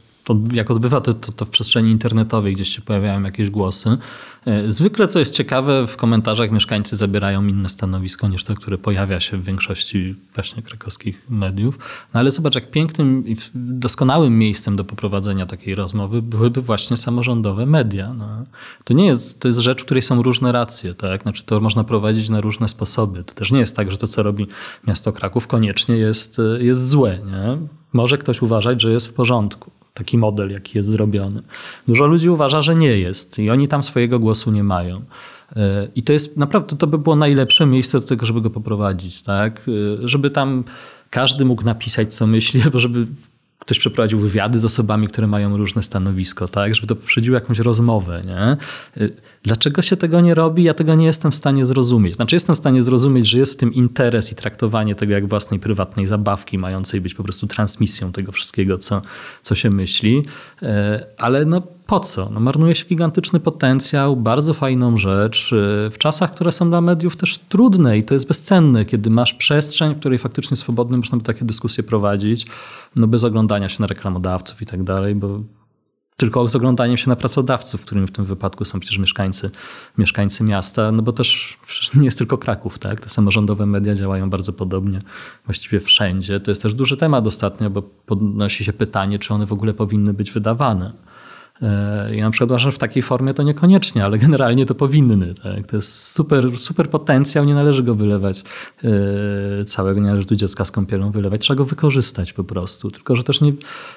jak 0.53 0.71
odbywa 0.71 1.01
to, 1.01 1.13
to, 1.13 1.31
to, 1.31 1.45
w 1.45 1.49
przestrzeni 1.49 1.91
internetowej, 1.91 2.53
gdzieś 2.53 2.75
się 2.75 2.81
pojawiają 2.81 3.23
jakieś 3.23 3.49
głosy. 3.49 3.97
E, 4.45 4.71
zwykle, 4.71 5.07
co 5.07 5.19
jest 5.19 5.35
ciekawe, 5.35 5.87
w 5.87 5.97
komentarzach 5.97 6.51
mieszkańcy 6.51 6.95
zabierają 6.95 7.47
inne 7.47 7.69
stanowisko 7.69 8.27
niż 8.27 8.43
to, 8.43 8.55
które 8.55 8.77
pojawia 8.77 9.19
się 9.19 9.37
w 9.37 9.43
większości 9.43 10.15
właśnie 10.35 10.63
krakowskich 10.63 11.25
mediów. 11.29 11.79
No 12.13 12.19
ale 12.19 12.31
zobacz, 12.31 12.55
jak 12.55 12.71
pięknym 12.71 13.27
i 13.27 13.35
doskonałym 13.55 14.37
miejscem 14.37 14.75
do 14.75 14.83
poprowadzenia 14.83 15.45
takiej 15.45 15.75
rozmowy 15.75 16.21
byłyby 16.21 16.61
właśnie 16.61 16.97
samorządowe 16.97 17.65
media. 17.65 18.13
No. 18.13 18.43
To 18.83 18.93
nie 18.93 19.05
jest, 19.05 19.39
to 19.39 19.47
jest 19.47 19.59
rzecz, 19.59 19.81
w 19.81 19.85
której 19.85 20.01
są 20.01 20.21
różne 20.21 20.51
racje, 20.51 20.93
tak? 20.93 21.21
Znaczy 21.21 21.43
to 21.43 21.59
można 21.59 21.83
prowadzić 21.83 22.29
na 22.29 22.41
różne 22.41 22.67
sposoby. 22.67 23.23
To 23.23 23.33
też 23.33 23.51
nie 23.51 23.59
jest 23.59 23.75
tak, 23.75 23.91
że 23.91 23.97
to, 23.97 24.07
co 24.07 24.23
robi 24.23 24.47
miasto 24.87 25.11
Kraków 25.11 25.47
koniecznie 25.47 25.97
jest, 25.97 26.37
jest 26.59 26.89
złe, 26.89 27.19
nie? 27.25 27.57
Może 27.93 28.17
ktoś 28.17 28.41
uważać, 28.41 28.81
że 28.81 28.91
jest 28.91 29.07
w 29.07 29.13
porządku 29.13 29.71
taki 29.93 30.17
model, 30.17 30.51
jaki 30.51 30.77
jest 30.77 30.89
zrobiony. 30.89 31.41
Dużo 31.87 32.05
ludzi 32.05 32.29
uważa, 32.29 32.61
że 32.61 32.75
nie 32.75 32.99
jest 32.99 33.39
i 33.39 33.49
oni 33.49 33.67
tam 33.67 33.83
swojego 33.83 34.19
głosu 34.19 34.51
nie 34.51 34.63
mają. 34.63 35.01
E, 35.55 35.87
I 35.95 36.03
to 36.03 36.13
jest 36.13 36.37
naprawdę, 36.37 36.75
to 36.75 36.87
by 36.87 36.97
było 36.97 37.15
najlepsze 37.15 37.65
miejsce 37.65 37.99
do 37.99 38.07
tego, 38.07 38.25
żeby 38.25 38.41
go 38.41 38.49
poprowadzić, 38.49 39.23
tak? 39.23 39.61
E, 40.03 40.07
żeby 40.07 40.29
tam 40.29 40.63
każdy 41.09 41.45
mógł 41.45 41.63
napisać, 41.63 42.13
co 42.13 42.27
myśli, 42.27 42.61
albo 42.65 42.79
żeby 42.79 43.07
ktoś 43.59 43.79
przeprowadził 43.79 44.19
wywiady 44.19 44.59
z 44.59 44.65
osobami, 44.65 45.07
które 45.07 45.27
mają 45.27 45.57
różne 45.57 45.83
stanowisko, 45.83 46.47
tak? 46.47 46.75
Żeby 46.75 46.87
to 46.87 46.95
poprzedziło 46.95 47.35
jakąś 47.35 47.59
rozmowę, 47.59 48.23
nie? 48.25 48.57
Dlaczego 49.43 49.81
się 49.81 49.97
tego 49.97 50.21
nie 50.21 50.35
robi? 50.35 50.63
Ja 50.63 50.73
tego 50.73 50.95
nie 50.95 51.05
jestem 51.05 51.31
w 51.31 51.35
stanie 51.35 51.65
zrozumieć. 51.65 52.15
Znaczy 52.15 52.35
jestem 52.35 52.55
w 52.55 52.57
stanie 52.57 52.83
zrozumieć, 52.83 53.27
że 53.27 53.37
jest 53.37 53.53
w 53.53 53.57
tym 53.57 53.73
interes 53.73 54.31
i 54.31 54.35
traktowanie 54.35 54.95
tego 54.95 55.13
jak 55.13 55.27
własnej 55.27 55.59
prywatnej 55.59 56.07
zabawki, 56.07 56.57
mającej 56.57 57.01
być 57.01 57.13
po 57.13 57.23
prostu 57.23 57.47
transmisją 57.47 58.11
tego 58.11 58.31
wszystkiego, 58.31 58.77
co, 58.77 59.01
co 59.41 59.55
się 59.55 59.69
myśli, 59.69 60.23
y, 60.63 60.67
ale 61.17 61.45
no 61.45 61.61
po 61.87 61.99
co? 61.99 62.29
No 62.29 62.39
marnuje 62.39 62.75
się 62.75 62.85
gigantyczny 62.85 63.39
potencjał, 63.39 64.15
bardzo 64.15 64.53
fajną 64.53 64.97
rzecz, 64.97 65.53
y, 65.53 65.89
w 65.91 65.97
czasach, 65.97 66.31
które 66.31 66.51
są 66.51 66.69
dla 66.69 66.81
mediów 66.81 67.15
też 67.15 67.37
trudne 67.37 67.97
i 67.97 68.03
to 68.03 68.13
jest 68.13 68.27
bezcenne, 68.27 68.85
kiedy 68.85 69.09
masz 69.09 69.33
przestrzeń, 69.33 69.95
w 69.95 69.99
której 69.99 70.17
faktycznie 70.17 70.57
swobodnie 70.57 70.97
można 70.97 71.17
by 71.17 71.23
takie 71.23 71.45
dyskusje 71.45 71.83
prowadzić, 71.83 72.45
no 72.95 73.07
bez 73.07 73.23
oglądania 73.23 73.69
się 73.69 73.77
na 73.81 73.87
reklamodawców 73.87 74.61
i 74.61 74.65
tak 74.65 74.83
dalej, 74.83 75.15
bo 75.15 75.39
tylko 76.21 76.47
z 76.47 76.55
oglądaniem 76.55 76.97
się 76.97 77.09
na 77.09 77.15
pracodawców, 77.15 77.81
którym 77.81 78.07
w 78.07 78.11
tym 78.11 78.25
wypadku 78.25 78.65
są 78.65 78.79
przecież 78.79 78.99
mieszkańcy, 78.99 79.51
mieszkańcy 79.97 80.43
miasta, 80.43 80.91
no 80.91 81.01
bo 81.01 81.11
też 81.11 81.57
nie 81.93 82.05
jest 82.05 82.17
tylko 82.17 82.37
Kraków, 82.37 82.79
tak? 82.79 83.01
Te 83.01 83.09
samorządowe 83.09 83.65
media 83.65 83.95
działają 83.95 84.29
bardzo 84.29 84.53
podobnie 84.53 85.01
właściwie 85.45 85.79
wszędzie. 85.79 86.39
To 86.39 86.51
jest 86.51 86.61
też 86.61 86.73
duży 86.73 86.97
temat 86.97 87.27
ostatnio, 87.27 87.69
bo 87.69 87.81
podnosi 87.81 88.65
się 88.65 88.73
pytanie, 88.73 89.19
czy 89.19 89.33
one 89.33 89.45
w 89.45 89.53
ogóle 89.53 89.73
powinny 89.73 90.13
być 90.13 90.31
wydawane. 90.31 90.93
E, 91.61 92.15
ja 92.15 92.25
na 92.25 92.31
przykład 92.31 92.51
uważam, 92.51 92.71
że 92.71 92.75
w 92.75 92.79
takiej 92.79 93.03
formie 93.03 93.33
to 93.33 93.43
niekoniecznie, 93.43 94.05
ale 94.05 94.17
generalnie 94.17 94.65
to 94.65 94.75
powinny. 94.75 95.33
Tak? 95.33 95.67
To 95.67 95.75
jest 95.75 96.07
super, 96.07 96.57
super 96.57 96.89
potencjał, 96.89 97.45
nie 97.45 97.53
należy 97.53 97.83
go 97.83 97.95
wylewać 97.95 98.43
e, 98.83 99.65
całego, 99.65 99.99
nie 99.99 100.07
należy 100.07 100.27
tu 100.27 100.35
dziecka 100.35 100.65
z 100.65 100.71
kąpielą 100.71 101.11
wylewać, 101.11 101.41
trzeba 101.41 101.57
go 101.57 101.65
wykorzystać 101.65 102.33
po 102.33 102.43
prostu. 102.43 102.91
Tylko, 102.91 103.15
że 103.15 103.23
też 103.23 103.41
nie, 103.41 103.53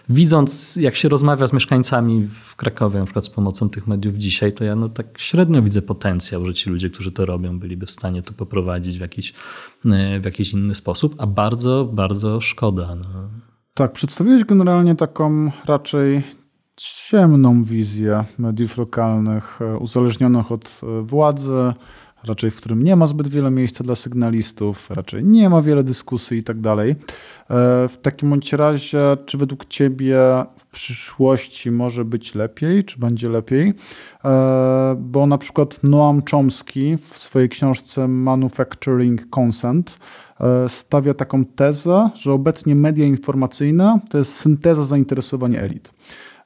widząc, 0.08 0.76
jak 0.76 0.96
się 0.96 1.08
rozmawia 1.08 1.46
z 1.46 1.52
mieszkańcami 1.52 2.28
w 2.34 2.56
Krakowie, 2.56 2.98
na 2.98 3.04
przykład 3.04 3.24
z 3.24 3.30
pomocą 3.30 3.70
tych 3.70 3.86
mediów 3.86 4.16
dzisiaj, 4.16 4.52
to 4.52 4.64
ja 4.64 4.76
no 4.76 4.88
tak 4.88 5.06
średnio 5.18 5.62
widzę 5.62 5.82
potencjał, 5.82 6.46
że 6.46 6.54
ci 6.54 6.70
ludzie, 6.70 6.90
którzy 6.90 7.12
to 7.12 7.26
robią, 7.26 7.58
byliby 7.58 7.86
w 7.86 7.90
stanie 7.90 8.22
to 8.22 8.32
poprowadzić 8.32 8.98
w 8.98 9.00
jakiś, 9.00 9.34
e, 9.84 10.20
w 10.20 10.24
jakiś 10.24 10.52
inny 10.52 10.74
sposób, 10.74 11.14
a 11.18 11.26
bardzo, 11.26 11.88
bardzo 11.92 12.40
szkoda. 12.40 12.94
No. 12.94 13.28
Tak, 13.74 13.92
przedstawiłeś 13.92 14.44
generalnie 14.44 14.94
taką 14.94 15.50
raczej 15.66 16.22
ciemną 16.76 17.62
wizję 17.62 18.24
mediów 18.38 18.78
lokalnych, 18.78 19.58
e, 19.62 19.78
uzależnionych 19.78 20.52
od 20.52 20.80
e, 20.82 21.02
władzy, 21.02 21.72
raczej 22.24 22.50
w 22.50 22.56
którym 22.56 22.82
nie 22.82 22.96
ma 22.96 23.06
zbyt 23.06 23.28
wiele 23.28 23.50
miejsca 23.50 23.84
dla 23.84 23.94
sygnalistów, 23.94 24.90
raczej 24.90 25.24
nie 25.24 25.50
ma 25.50 25.62
wiele 25.62 25.84
dyskusji 25.84 26.38
i 26.38 26.42
tak 26.42 26.60
dalej. 26.60 26.90
E, 26.90 26.96
w 27.88 27.96
takim 28.02 28.30
bądź 28.30 28.52
razie, 28.52 29.16
czy 29.26 29.38
według 29.38 29.64
Ciebie 29.64 30.18
w 30.56 30.66
przyszłości 30.66 31.70
może 31.70 32.04
być 32.04 32.34
lepiej, 32.34 32.84
czy 32.84 32.98
będzie 32.98 33.28
lepiej? 33.28 33.74
Bo 34.98 35.26
na 35.26 35.38
przykład 35.38 35.82
Noam 35.82 36.22
Chomsky 36.30 36.96
w 36.96 37.06
swojej 37.06 37.48
książce 37.48 38.08
Manufacturing 38.08 39.22
Consent 39.38 39.98
stawia 40.68 41.14
taką 41.14 41.44
tezę, 41.44 42.10
że 42.14 42.32
obecnie 42.32 42.74
media 42.74 43.04
informacyjne 43.06 44.00
to 44.10 44.18
jest 44.18 44.34
synteza 44.36 44.84
zainteresowania 44.84 45.60
elit. 45.60 45.92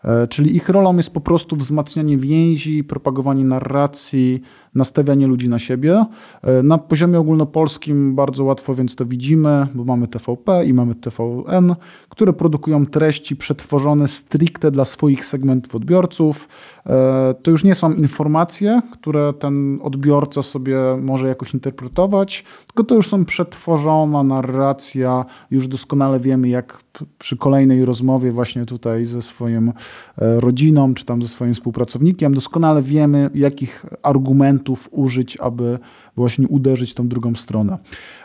E, 0.05 0.29
czyli 0.29 0.57
ich 0.57 0.69
rolą 0.69 0.97
jest 0.97 1.11
po 1.11 1.21
prostu 1.21 1.57
wzmacnianie 1.57 2.19
więzi, 2.19 2.85
propagowanie 2.85 3.45
narracji, 3.45 4.41
nastawianie 4.75 5.27
ludzi 5.27 5.49
na 5.49 5.59
siebie. 5.59 6.05
E, 6.43 6.63
na 6.63 6.79
poziomie 6.79 7.19
ogólnopolskim 7.19 8.15
bardzo 8.15 8.45
łatwo 8.45 8.75
więc 8.75 8.97
to 8.97 9.07
widzimy, 9.07 9.67
bo 9.75 9.85
mamy 9.85 10.09
TVP 10.09 10.65
i 10.65 10.75
mamy 10.75 10.95
TVN, 10.95 11.75
które 12.09 12.33
produkują 12.33 12.87
treści 12.87 13.37
przetworzone 13.37 14.09
stricte 14.09 14.71
dla 14.71 14.85
swoich 14.85 15.25
segmentów 15.25 15.75
odbiorców. 15.75 16.49
E, 16.87 17.35
to 17.43 17.51
już 17.51 17.65
nie 17.65 17.75
są 17.75 17.93
informacje, 17.93 18.81
które 18.93 19.33
ten 19.33 19.79
odbiorca 19.83 20.43
sobie 20.43 20.79
może 21.03 21.29
jakoś 21.29 21.55
interpretować, 21.55 22.45
tylko 22.67 22.85
to 22.85 22.95
już 22.95 23.09
są 23.09 23.25
przetworzona 23.25 24.23
narracja. 24.23 25.25
Już 25.51 25.69
doskonale 25.69 26.21
wiemy, 26.21 26.49
jak 26.49 26.85
przy 27.19 27.37
kolejnej 27.37 27.85
rozmowie 27.85 28.33
właśnie 28.33 28.67
tutaj 28.67 29.05
ze 29.05 29.23
swoją 29.23 29.69
e, 29.69 30.41
rodziną, 30.41 30.95
czy 30.95 31.05
tam 31.05 31.23
ze 31.23 31.29
swoim 31.29 31.55
współpracownikiem, 31.55 32.35
doskonale 32.35 32.83
wiemy, 32.83 33.31
jakich 33.35 33.87
argumentów 34.03 34.58
użyć, 34.91 35.37
aby 35.37 35.79
właśnie 36.17 36.49
uderzyć 36.49 36.95
tą 36.95 37.09
drugą 37.09 37.35
stronę. 37.35 37.79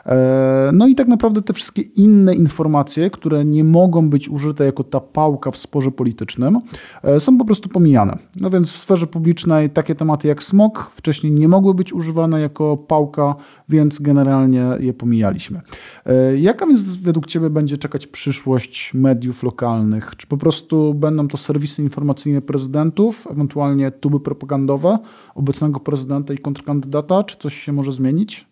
E, 0.06 0.70
no 0.74 0.88
i 0.88 0.96
tak 0.96 1.08
naprawdę 1.08 1.42
te 1.42 1.54
wszystkie 1.54 1.82
inne 1.82 2.36
informacje, 2.36 3.10
które 3.10 3.46
nie 3.46 3.64
mogą 3.64 4.10
być 4.10 4.30
użyte 4.30 4.66
jako 4.66 4.84
ta 4.84 5.00
pałka 5.00 5.52
w 5.52 5.58
sporze 5.58 5.92
politycznym, 5.92 6.60
e, 7.04 7.20
są 7.20 7.38
po 7.38 7.46
prostu 7.46 7.70
pomijane. 7.70 8.18
No 8.36 8.50
więc 8.50 8.72
w 8.72 8.78
sferze 8.78 9.08
publicznej 9.08 9.70
takie 9.70 9.96
tematy 9.96 10.28
jak 10.28 10.44
smog 10.44 10.90
wcześniej 10.94 11.32
nie 11.34 11.48
mogły 11.48 11.74
być 11.74 11.94
używane 11.94 12.42
jako 12.42 12.78
pałka, 12.78 13.36
więc 13.70 14.00
generalnie 14.00 14.66
je 14.80 14.94
pomijaliśmy. 14.94 15.62
E, 16.06 16.38
jaka 16.38 16.68
więc 16.68 16.82
według 16.82 17.26
Ciebie 17.26 17.50
będzie 17.50 17.78
czekać 17.78 18.08
przyszłość 18.08 18.92
mediów 18.94 19.44
lokalnych? 19.44 20.14
Czy 20.18 20.28
po 20.28 20.38
prostu 20.38 20.94
będą 20.94 21.28
to 21.28 21.38
serwisy 21.38 21.82
informacyjne 21.82 22.42
prezydentów, 22.42 23.28
ewentualnie 23.32 23.92
tuby 23.92 24.20
propagandowe 24.20 24.98
obecnego 25.36 25.80
prezydenta 25.80 26.23
i 26.30 26.38
kontrkandydata, 26.38 27.24
czy 27.24 27.38
coś 27.38 27.64
się 27.64 27.72
może 27.72 27.92
zmienić? 27.92 28.46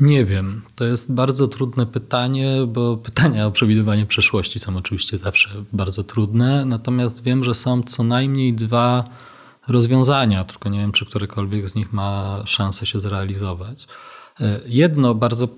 Nie 0.00 0.24
wiem. 0.24 0.62
To 0.74 0.84
jest 0.84 1.14
bardzo 1.14 1.48
trudne 1.48 1.86
pytanie, 1.86 2.56
bo 2.68 2.96
pytania 3.06 3.46
o 3.46 3.50
przewidywanie 3.50 4.06
przeszłości 4.06 4.58
są 4.58 4.76
oczywiście 4.76 5.18
zawsze 5.18 5.64
bardzo 5.72 6.04
trudne. 6.04 6.64
Natomiast 6.64 7.22
wiem, 7.22 7.44
że 7.44 7.54
są 7.54 7.82
co 7.82 8.02
najmniej 8.02 8.54
dwa 8.54 9.04
rozwiązania, 9.68 10.44
tylko 10.44 10.68
nie 10.68 10.78
wiem, 10.78 10.92
czy 10.92 11.06
którekolwiek 11.06 11.68
z 11.68 11.74
nich 11.74 11.92
ma 11.92 12.42
szansę 12.46 12.86
się 12.86 13.00
zrealizować. 13.00 13.86
Jedno 14.66 15.14
bardzo 15.14 15.48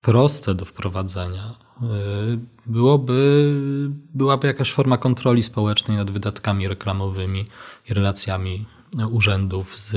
proste 0.00 0.54
do 0.54 0.64
wprowadzenia, 0.64 1.54
byłoby, 2.66 3.52
byłaby 4.14 4.46
jakaś 4.46 4.72
forma 4.72 4.98
kontroli 4.98 5.42
społecznej 5.42 5.96
nad 5.96 6.10
wydatkami 6.10 6.68
reklamowymi 6.68 7.46
i 7.90 7.94
relacjami 7.94 8.66
urzędów 9.10 9.78
z 9.78 9.96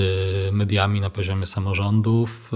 mediami 0.53 1.01
na 1.01 1.09
poziomie 1.09 1.45
samorządów 1.45 2.51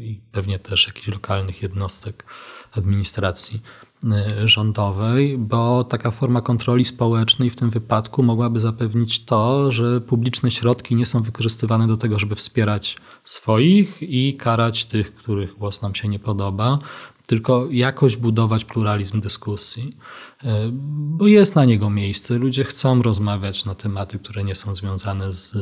i 0.00 0.20
pewnie 0.32 0.58
też 0.58 0.86
jakichś 0.86 1.08
lokalnych 1.08 1.62
jednostek 1.62 2.24
administracji 2.72 3.60
Y, 4.04 4.48
rządowej, 4.48 5.38
bo 5.38 5.84
taka 5.84 6.10
forma 6.10 6.40
kontroli 6.40 6.84
społecznej 6.84 7.50
w 7.50 7.56
tym 7.56 7.70
wypadku 7.70 8.22
mogłaby 8.22 8.60
zapewnić 8.60 9.24
to, 9.24 9.72
że 9.72 10.00
publiczne 10.00 10.50
środki 10.50 10.94
nie 10.94 11.06
są 11.06 11.22
wykorzystywane 11.22 11.86
do 11.86 11.96
tego, 11.96 12.18
żeby 12.18 12.34
wspierać 12.34 12.96
swoich 13.24 14.02
i 14.02 14.36
karać 14.36 14.84
tych, 14.84 15.14
których 15.14 15.58
głos 15.58 15.82
nam 15.82 15.94
się 15.94 16.08
nie 16.08 16.18
podoba, 16.18 16.78
tylko 17.26 17.68
jakoś 17.70 18.16
budować 18.16 18.64
pluralizm 18.64 19.20
dyskusji. 19.20 19.96
E, 20.44 20.70
bo 20.90 21.26
jest 21.26 21.54
na 21.54 21.64
niego 21.64 21.90
miejsce. 21.90 22.38
Ludzie 22.38 22.64
chcą 22.64 23.02
rozmawiać 23.02 23.64
na 23.64 23.74
tematy, 23.74 24.18
które 24.18 24.44
nie 24.44 24.54
są 24.54 24.74
związane 24.74 25.32
z, 25.32 25.54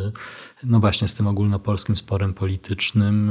no 0.67 0.81
właśnie, 0.81 1.09
z 1.09 1.15
tym 1.15 1.27
ogólnopolskim 1.27 1.97
sporem 1.97 2.35
politycznym. 2.35 3.31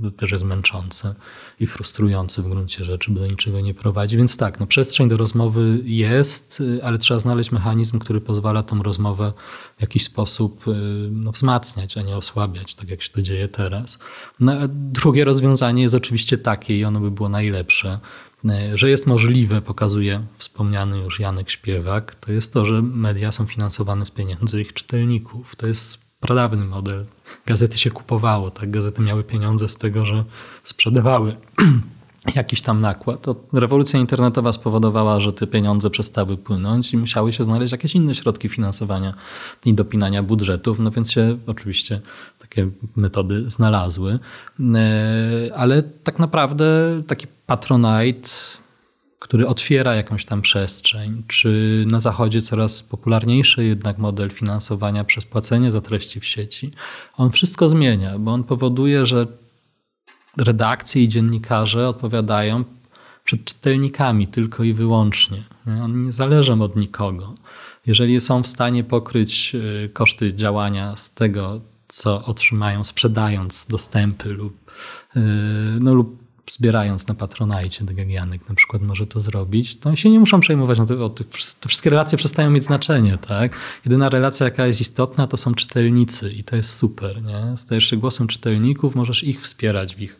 E, 0.00 0.02
to 0.02 0.10
też 0.10 0.30
jest 0.30 0.44
męczące 0.44 1.14
i 1.60 1.66
frustrujące 1.66 2.42
w 2.42 2.48
gruncie 2.48 2.84
rzeczy, 2.84 3.10
bo 3.10 3.20
do 3.20 3.26
niczego 3.26 3.60
nie 3.60 3.74
prowadzi. 3.74 4.16
Więc 4.16 4.36
tak, 4.36 4.60
no 4.60 4.66
przestrzeń 4.66 5.08
do 5.08 5.16
rozmowy 5.16 5.80
jest, 5.84 6.62
e, 6.78 6.84
ale 6.84 6.98
trzeba 6.98 7.20
znaleźć 7.20 7.52
mechanizm, 7.52 7.98
który 7.98 8.20
pozwala 8.20 8.62
tą 8.62 8.82
rozmowę 8.82 9.32
w 9.78 9.80
jakiś 9.80 10.04
sposób 10.04 10.64
no, 11.10 11.32
wzmacniać, 11.32 11.98
a 11.98 12.02
nie 12.02 12.16
osłabiać, 12.16 12.74
tak 12.74 12.90
jak 12.90 13.02
się 13.02 13.10
to 13.10 13.22
dzieje 13.22 13.48
teraz. 13.48 13.98
No, 14.40 14.52
drugie 14.68 15.24
rozwiązanie 15.24 15.82
jest 15.82 15.94
oczywiście 15.94 16.38
takie 16.38 16.78
i 16.78 16.84
ono 16.84 17.00
by 17.00 17.10
było 17.10 17.28
najlepsze, 17.28 17.98
że 18.74 18.90
jest 18.90 19.06
możliwe, 19.06 19.62
pokazuje 19.62 20.26
wspomniany 20.38 20.98
już 20.98 21.20
Janek 21.20 21.50
Śpiewak, 21.50 22.14
to 22.14 22.32
jest 22.32 22.52
to, 22.52 22.66
że 22.66 22.82
media 22.82 23.32
są 23.32 23.46
finansowane 23.46 24.06
z 24.06 24.10
pieniędzy 24.10 24.60
ich 24.60 24.72
czytelników. 24.72 25.56
To 25.56 25.66
jest 25.66 26.03
pradawny 26.24 26.64
model. 26.64 27.04
Gazety 27.46 27.78
się 27.78 27.90
kupowało, 27.90 28.50
tak? 28.50 28.70
Gazety 28.70 29.02
miały 29.02 29.24
pieniądze 29.24 29.68
z 29.68 29.76
tego, 29.76 30.04
że 30.04 30.24
sprzedawały 30.62 31.36
jakiś 32.36 32.62
tam 32.62 32.80
nakład. 32.80 33.22
To 33.22 33.36
rewolucja 33.52 34.00
internetowa 34.00 34.52
spowodowała, 34.52 35.20
że 35.20 35.32
te 35.32 35.46
pieniądze 35.46 35.90
przestały 35.90 36.36
płynąć 36.36 36.92
i 36.92 36.96
musiały 36.96 37.32
się 37.32 37.44
znaleźć 37.44 37.72
jakieś 37.72 37.94
inne 37.94 38.14
środki 38.14 38.48
finansowania 38.48 39.14
i 39.64 39.74
dopinania 39.74 40.22
budżetów, 40.22 40.78
no 40.78 40.90
więc 40.90 41.12
się 41.12 41.38
oczywiście 41.46 42.00
takie 42.38 42.70
metody 42.96 43.50
znalazły. 43.50 44.18
E, 44.74 45.50
ale 45.56 45.82
tak 45.82 46.18
naprawdę 46.18 46.66
taki 47.06 47.26
Patronite, 47.46 48.28
który 49.18 49.46
otwiera 49.46 49.94
jakąś 49.94 50.24
tam 50.24 50.42
przestrzeń, 50.42 51.22
czy 51.28 51.84
na 51.90 52.00
zachodzie 52.00 52.42
coraz 52.42 52.82
popularniejszy 52.82 53.64
jednak 53.64 53.98
model 53.98 54.30
finansowania 54.30 55.04
przez 55.04 55.24
płacenie 55.24 55.70
za 55.70 55.80
treści 55.80 56.20
w 56.20 56.24
sieci, 56.24 56.70
on 57.16 57.30
wszystko 57.30 57.68
zmienia, 57.68 58.18
bo 58.18 58.32
on 58.32 58.44
powoduje, 58.44 59.06
że 59.06 59.26
redakcje 60.36 61.02
i 61.02 61.08
dziennikarze 61.08 61.88
odpowiadają 61.88 62.64
przed 63.24 63.44
czytelnikami 63.44 64.28
tylko 64.28 64.62
i 64.62 64.72
wyłącznie. 64.72 65.42
Oni 65.82 65.94
nie 65.94 66.12
zależą 66.12 66.62
od 66.62 66.76
nikogo. 66.76 67.34
Jeżeli 67.86 68.20
są 68.20 68.42
w 68.42 68.46
stanie 68.46 68.84
pokryć 68.84 69.54
y, 69.54 69.90
koszty 69.92 70.34
działania 70.34 70.96
z 70.96 71.14
tego, 71.14 71.60
co 71.88 72.24
otrzymają 72.24 72.84
sprzedając 72.84 73.66
dostępy 73.66 74.28
lub, 74.28 74.70
y, 75.16 75.20
no, 75.80 75.94
lub 75.94 76.23
zbierając 76.50 77.08
na 77.08 77.14
Patronajcie, 77.14 77.86
tak 77.86 77.98
jak 77.98 78.10
Janek 78.10 78.48
na 78.48 78.54
przykład 78.54 78.82
może 78.82 79.06
to 79.06 79.20
zrobić, 79.20 79.76
to 79.76 79.96
się 79.96 80.10
nie 80.10 80.20
muszą 80.20 80.40
przejmować, 80.40 80.78
no 80.78 80.86
to, 80.86 81.10
te 81.10 81.24
wszystkie 81.68 81.90
relacje 81.90 82.18
przestają 82.18 82.50
mieć 82.50 82.64
znaczenie, 82.64 83.18
tak? 83.18 83.56
Jedyna 83.84 84.08
relacja, 84.08 84.44
jaka 84.44 84.66
jest 84.66 84.80
istotna, 84.80 85.26
to 85.26 85.36
są 85.36 85.54
czytelnicy 85.54 86.32
i 86.32 86.44
to 86.44 86.56
jest 86.56 86.76
super, 86.76 87.22
nie? 87.22 87.56
Stajesz 87.56 87.84
się 87.84 87.96
głosem 87.96 88.26
czytelników, 88.26 88.94
możesz 88.94 89.24
ich 89.24 89.40
wspierać 89.40 89.96
w 89.96 90.00
ich, 90.00 90.16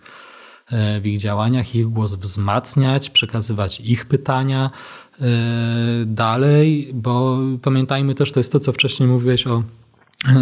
e, 0.71 1.01
w 1.01 1.07
ich 1.07 1.19
działaniach, 1.19 1.75
ich 1.75 1.87
głos 1.87 2.15
wzmacniać, 2.15 3.11
przekazywać 3.11 3.81
ich 3.81 4.07
pytania 4.07 4.71
e, 5.21 5.25
dalej, 6.07 6.91
bo 6.95 7.39
pamiętajmy 7.63 8.15
też, 8.15 8.33
to 8.33 8.41
jest 8.41 8.53
to, 8.53 8.61
co 8.61 8.73
wcześniej 8.73 9.09
mówiłeś 9.09 9.47
o 9.47 9.63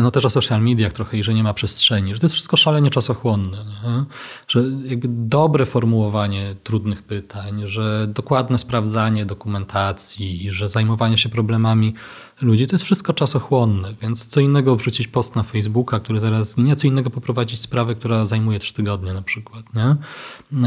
no 0.03 0.11
też 0.11 0.25
o 0.25 0.31
social 0.31 0.63
mediach 0.63 0.93
trochę 0.93 1.19
i 1.19 1.23
że 1.23 1.35
nie 1.35 1.43
ma 1.43 1.55
przestrzeni, 1.55 2.15
że 2.15 2.21
to 2.21 2.27
jest 2.27 2.35
wszystko 2.35 2.57
szalenie 2.57 2.91
czasochłonne, 2.91 3.65
nie? 3.65 4.05
że 4.49 4.63
jakby 4.85 5.09
dobre 5.11 5.67
formułowanie 5.67 6.57
trudnych 6.63 7.03
pytań, 7.03 7.63
że 7.65 8.07
dokładne 8.15 8.59
sprawdzanie 8.59 9.27
dokumentacji, 9.27 10.53
że 10.53 10.69
zajmowanie 10.69 11.19
się 11.19 11.29
problemami 11.29 11.95
ludzi, 12.41 12.67
to 12.67 12.75
jest 12.75 12.85
wszystko 12.85 13.13
czasochłonne, 13.13 13.95
więc 14.03 14.27
co 14.27 14.41
innego 14.41 14.77
wrzucić 14.77 15.09
post 15.09 15.37
na 15.37 15.43
Facebooka, 15.43 16.01
który 16.01 16.21
zaraz 16.21 16.51
zginie, 16.51 16.77
co 16.77 16.87
innego 16.87 17.11
poprowadzić 17.11 17.61
sprawę, 17.61 17.95
która 17.95 18.27
zajmuje 18.27 18.59
trzy 18.59 18.75
tygodnie 18.75 19.15
na 19.15 19.23
przykład. 19.23 19.65
Nie? 19.75 19.97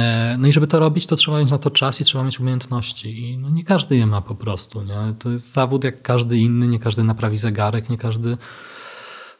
E, 0.01 0.37
no 0.39 0.47
i 0.47 0.53
żeby 0.53 0.67
to 0.67 0.79
robić, 0.79 1.07
to 1.07 1.15
trzeba 1.15 1.39
mieć 1.39 1.51
na 1.51 1.57
to 1.57 1.71
czas 1.71 2.01
i 2.01 2.05
trzeba 2.05 2.23
mieć 2.23 2.39
umiejętności 2.39 3.19
i 3.19 3.37
no 3.37 3.49
nie 3.49 3.63
każdy 3.63 3.97
je 3.97 4.05
ma 4.05 4.21
po 4.21 4.35
prostu. 4.35 4.83
Nie? 4.83 5.13
To 5.19 5.29
jest 5.29 5.53
zawód 5.53 5.83
jak 5.83 6.01
każdy 6.01 6.37
inny, 6.37 6.67
nie 6.67 6.79
każdy 6.79 7.03
naprawi 7.03 7.37
zegarek, 7.37 7.89
nie 7.89 7.97
każdy 7.97 8.37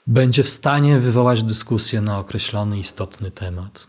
będzie 0.08 0.44
w 0.44 0.50
stanie 0.50 1.00
wywołać 1.00 1.44
dyskusję 1.44 2.02
na 2.02 2.20
określony, 2.20 2.80
istotny 2.80 3.32
temat. 3.32 3.88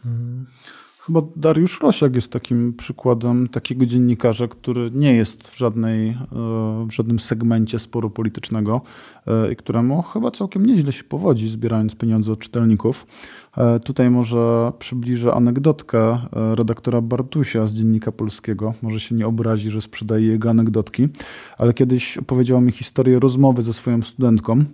Chyba 1.07 1.23
Dariusz 1.37 1.81
Rosiak 1.81 2.15
jest 2.15 2.33
takim 2.33 2.75
przykładem 2.75 3.49
takiego 3.49 3.87
dziennikarza, 3.87 4.49
który 4.49 4.91
nie 4.91 5.15
jest 5.15 5.49
w, 5.49 5.59
żadnej, 5.59 6.09
e, 6.09 6.17
w 6.89 6.93
żadnym 6.93 7.19
segmencie 7.19 7.79
sporu 7.79 8.11
politycznego 8.11 8.81
e, 9.27 9.53
i 9.53 9.57
któremu 9.57 10.03
chyba 10.03 10.31
całkiem 10.31 10.67
nieźle 10.67 10.93
się 10.93 11.05
powodzi, 11.05 11.49
zbierając 11.49 11.95
pieniądze 11.97 12.33
od 12.33 12.39
czytelników. 12.39 13.07
E, 13.57 13.81
tutaj 13.81 14.11
może 14.11 14.73
przybliżę 14.79 15.35
anegdotkę 15.35 16.19
redaktora 16.33 17.01
Bartusia 17.01 17.67
z 17.67 17.75
Dziennika 17.75 18.13
Polskiego. 18.13 18.75
Może 18.83 19.01
się 19.01 19.15
nie 19.15 19.27
obrazi, 19.27 19.71
że 19.71 19.81
sprzedaje 19.81 20.27
jego 20.27 20.51
anegdotki, 20.51 21.09
ale 21.59 21.75
kiedyś 21.75 22.19
opowiedział 22.19 22.61
mi 22.61 22.73
historię 22.73 23.19
rozmowy 23.19 23.63
ze 23.63 23.73
swoją 23.73 24.03
studentką, 24.03 24.65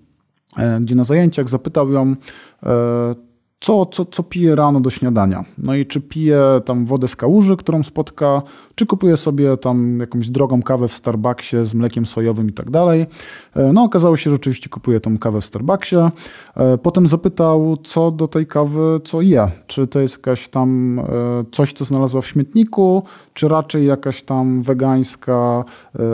gdzie 0.81 0.95
na 0.95 1.05
zajęciach 1.05 1.49
zapytał 1.49 1.93
ją, 1.93 2.17
e, 2.63 3.15
co, 3.63 3.87
co, 3.87 4.05
co 4.05 4.23
pije 4.23 4.55
rano 4.57 4.81
do 4.81 4.91
śniadania. 4.91 5.45
No 5.59 5.75
i 5.75 5.87
czy 5.87 6.01
pije 6.01 6.41
tam 6.65 6.87
wodę 6.87 7.09
z 7.09 7.17
kałuży, 7.17 7.57
którą 7.57 7.83
spotka, 7.83 8.43
czy 8.75 8.87
kupuje 8.87 9.17
sobie 9.17 9.57
tam 9.57 9.99
jakąś 10.01 10.31
drogą 10.31 10.63
kawę 10.63 10.89
w 10.89 10.93
Starbucksie 10.93 11.57
z 11.65 11.75
mlekiem 11.75 12.07
sojowym 12.07 12.49
i 12.49 12.53
tak 12.53 12.71
dalej. 12.71 13.07
E, 13.57 13.73
no 13.73 13.83
okazało 13.83 14.17
się, 14.17 14.31
że 14.31 14.37
oczywiście 14.37 14.69
kupuje 14.69 15.01
tą 15.01 15.19
kawę 15.19 15.41
w 15.41 15.45
Starbucksie. 15.45 15.97
E, 16.57 16.79
potem 16.79 17.07
zapytał, 17.07 17.77
co 17.83 18.11
do 18.11 18.29
tej 18.29 18.47
kawy, 18.47 19.01
co 19.05 19.21
je. 19.21 19.51
Czy 19.67 19.87
to 19.87 20.01
jest 20.01 20.15
jakaś 20.15 20.49
tam 20.49 20.99
e, 20.99 21.05
coś, 21.53 21.73
co 21.73 21.85
znalazła 21.85 22.21
w 22.21 22.27
śmietniku, 22.27 23.03
czy 23.35 23.49
raczej 23.49 23.87
jakaś 23.87 24.23
tam 24.23 24.63
wegańska, 24.63 25.65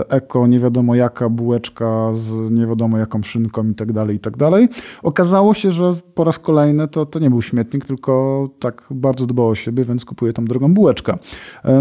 eko, 0.09 0.47
nie 0.47 0.59
wiadomo 0.59 0.95
jaka 0.95 1.29
bułeczka 1.29 2.11
z 2.15 2.51
nie 2.51 2.67
wiadomo 2.67 2.99
jaką 2.99 3.23
szynką 3.23 3.69
i 3.69 3.75
tak 3.75 3.93
dalej, 3.93 4.17
i 4.17 4.21
tak 4.21 4.37
dalej. 4.37 4.69
Okazało 5.03 5.55
się, 5.55 5.71
że 5.71 5.91
po 6.15 6.25
raz 6.25 6.39
kolejny 6.39 6.89
to, 6.89 7.07
to 7.07 7.19
nie 7.19 7.31
był 7.31 7.38
śmietnik, 7.43 7.85
tylko 7.85 8.49
tak 8.59 8.85
bardzo 8.91 9.27
dbał 9.27 9.49
o 9.49 9.55
siebie, 9.55 9.85
więc 9.85 10.05
kupuje 10.05 10.33
tam 10.33 10.49
drogą 10.49 10.75
bułeczkę. 10.75 11.19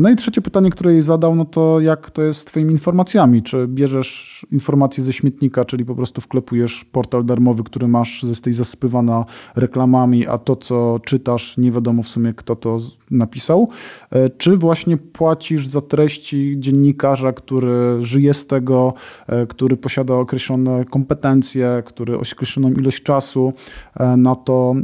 No 0.02 0.10
i 0.10 0.16
trzecie 0.16 0.42
pytanie, 0.42 0.70
które 0.70 0.94
jej 0.94 1.02
zadał, 1.02 1.36
no 1.36 1.46
to 1.46 1.80
jak 1.80 2.12
to 2.12 2.22
jest 2.22 2.40
z 2.40 2.46
twoimi 2.46 2.72
informacjami? 2.72 3.44
Czy 3.44 3.68
bierzesz 3.68 4.46
informacje 4.52 5.04
ze 5.04 5.14
śmietnika, 5.14 5.66
czyli 5.66 5.86
po 5.86 5.96
prostu 5.96 6.22
wklepujesz 6.22 6.86
portal 6.92 7.26
darmowy, 7.26 7.64
który 7.64 7.88
masz, 7.88 8.24
jesteś 8.24 8.56
zasypywana 8.56 9.26
reklamami, 9.56 10.28
a 10.28 10.38
to, 10.38 10.56
co 10.56 11.00
czytasz, 11.06 11.58
nie 11.58 11.72
wiadomo 11.72 12.04
w 12.04 12.08
sumie, 12.08 12.34
kto 12.34 12.56
to 12.56 12.78
napisał? 13.12 13.70
E, 14.12 14.30
czy 14.30 14.58
właśnie 14.58 14.98
płacisz 14.98 15.68
za 15.68 15.82
treści 15.82 16.56
dziennikarza, 16.60 17.34
który 17.34 18.04
żyje 18.04 18.34
z 18.34 18.48
tego, 18.48 18.94
e, 19.28 19.48
który 19.48 19.78
posiada 19.78 20.14
określone 20.14 20.86
kompetencje, 20.86 21.84
który 21.86 22.18
określoną 22.18 22.72
ilość 22.72 23.04
czasu 23.04 23.54
e, 23.96 24.18
na 24.18 24.36
to 24.36 24.76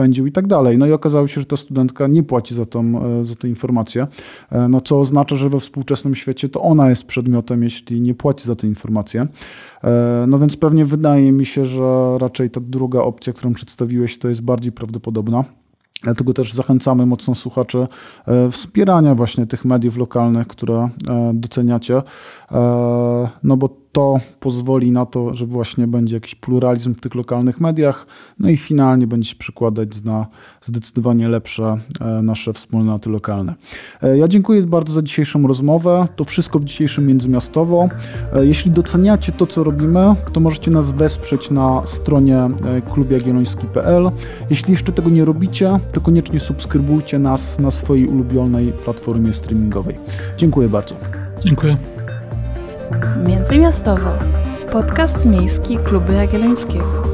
spędził 0.00 0.26
i 0.26 0.32
tak 0.32 0.46
dalej. 0.46 0.78
No 0.78 0.86
i 0.86 0.92
okazało 0.92 1.26
się, 1.26 1.40
że 1.40 1.46
ta 1.46 1.56
studentka 1.56 2.06
nie 2.06 2.22
płaci 2.22 2.54
za 2.54 2.64
tą, 2.64 3.02
za 3.24 3.34
tę 3.34 3.48
informację, 3.48 4.06
no 4.68 4.80
co 4.80 5.00
oznacza, 5.00 5.36
że 5.36 5.48
we 5.48 5.60
współczesnym 5.60 6.14
świecie 6.14 6.48
to 6.48 6.62
ona 6.62 6.88
jest 6.88 7.04
przedmiotem, 7.04 7.62
jeśli 7.62 8.00
nie 8.00 8.14
płaci 8.14 8.46
za 8.46 8.56
tę 8.56 8.66
informację. 8.66 9.26
E, 9.84 10.24
no 10.28 10.38
więc 10.38 10.56
pewnie 10.56 10.84
wydaje 10.84 11.32
mi 11.32 11.46
się, 11.46 11.64
że 11.64 12.18
raczej 12.18 12.50
ta 12.50 12.60
druga 12.60 13.00
opcja, 13.00 13.32
którą 13.32 13.52
przedstawiłeś, 13.52 14.18
to 14.18 14.28
jest 14.28 14.40
bardziej 14.40 14.72
prawdopodobna. 14.72 15.44
Dlatego 16.02 16.32
też 16.34 16.52
zachęcamy 16.52 17.06
mocno 17.06 17.34
słuchaczy 17.34 17.86
e, 18.26 18.50
wspierania 18.50 19.14
właśnie 19.14 19.46
tych 19.46 19.64
mediów 19.64 19.96
lokalnych, 19.96 20.46
które 20.46 20.78
e, 21.08 21.32
doceniacie, 21.34 22.02
no 23.42 23.56
bo 23.56 23.68
to 23.92 24.20
pozwoli 24.40 24.92
na 24.92 25.06
to, 25.06 25.34
że 25.34 25.46
właśnie 25.46 25.86
będzie 25.86 26.16
jakiś 26.16 26.34
pluralizm 26.34 26.94
w 26.94 27.00
tych 27.00 27.14
lokalnych 27.14 27.60
mediach, 27.60 28.06
no 28.38 28.48
i 28.48 28.56
finalnie 28.56 29.06
będzie 29.06 29.30
się 29.30 29.36
przykładać 29.36 30.02
na 30.04 30.26
zdecydowanie 30.62 31.28
lepsze 31.28 31.78
e, 32.00 32.22
nasze 32.22 32.52
wspólnoty 32.52 33.10
lokalne. 33.10 33.54
E, 34.02 34.18
ja 34.18 34.28
dziękuję 34.28 34.62
bardzo 34.62 34.92
za 34.92 35.02
dzisiejszą 35.02 35.46
rozmowę. 35.46 36.08
To 36.16 36.24
wszystko 36.24 36.58
w 36.58 36.64
dzisiejszym 36.64 37.06
Międzymiastowo. 37.06 37.88
E, 38.32 38.46
jeśli 38.46 38.70
doceniacie 38.70 39.32
to, 39.32 39.46
co 39.46 39.64
robimy, 39.64 40.14
to 40.32 40.40
możecie 40.40 40.70
nas 40.70 40.90
wesprzeć 40.90 41.50
na 41.50 41.82
stronie 41.84 42.50
klubjagielloński.pl. 42.92 44.10
Jeśli 44.50 44.72
jeszcze 44.72 44.92
tego 44.92 45.10
nie 45.10 45.24
robicie, 45.24 45.78
to 45.92 46.00
koniecznie 46.00 46.40
subskrybujcie 46.40 47.18
nas 47.18 47.58
na 47.58 47.70
swojej 47.70 48.06
ulubionej 48.06 48.72
platformie 48.72 49.34
streamingowej. 49.34 49.98
Dziękuję 50.36 50.68
bardzo. 50.68 50.94
Dziękuję. 51.44 51.99
Międzymiastowo. 53.26 54.10
Podcast 54.72 55.26
miejski 55.26 55.76
Kluby 55.76 56.14
Jagiellońskiego. 56.14 57.09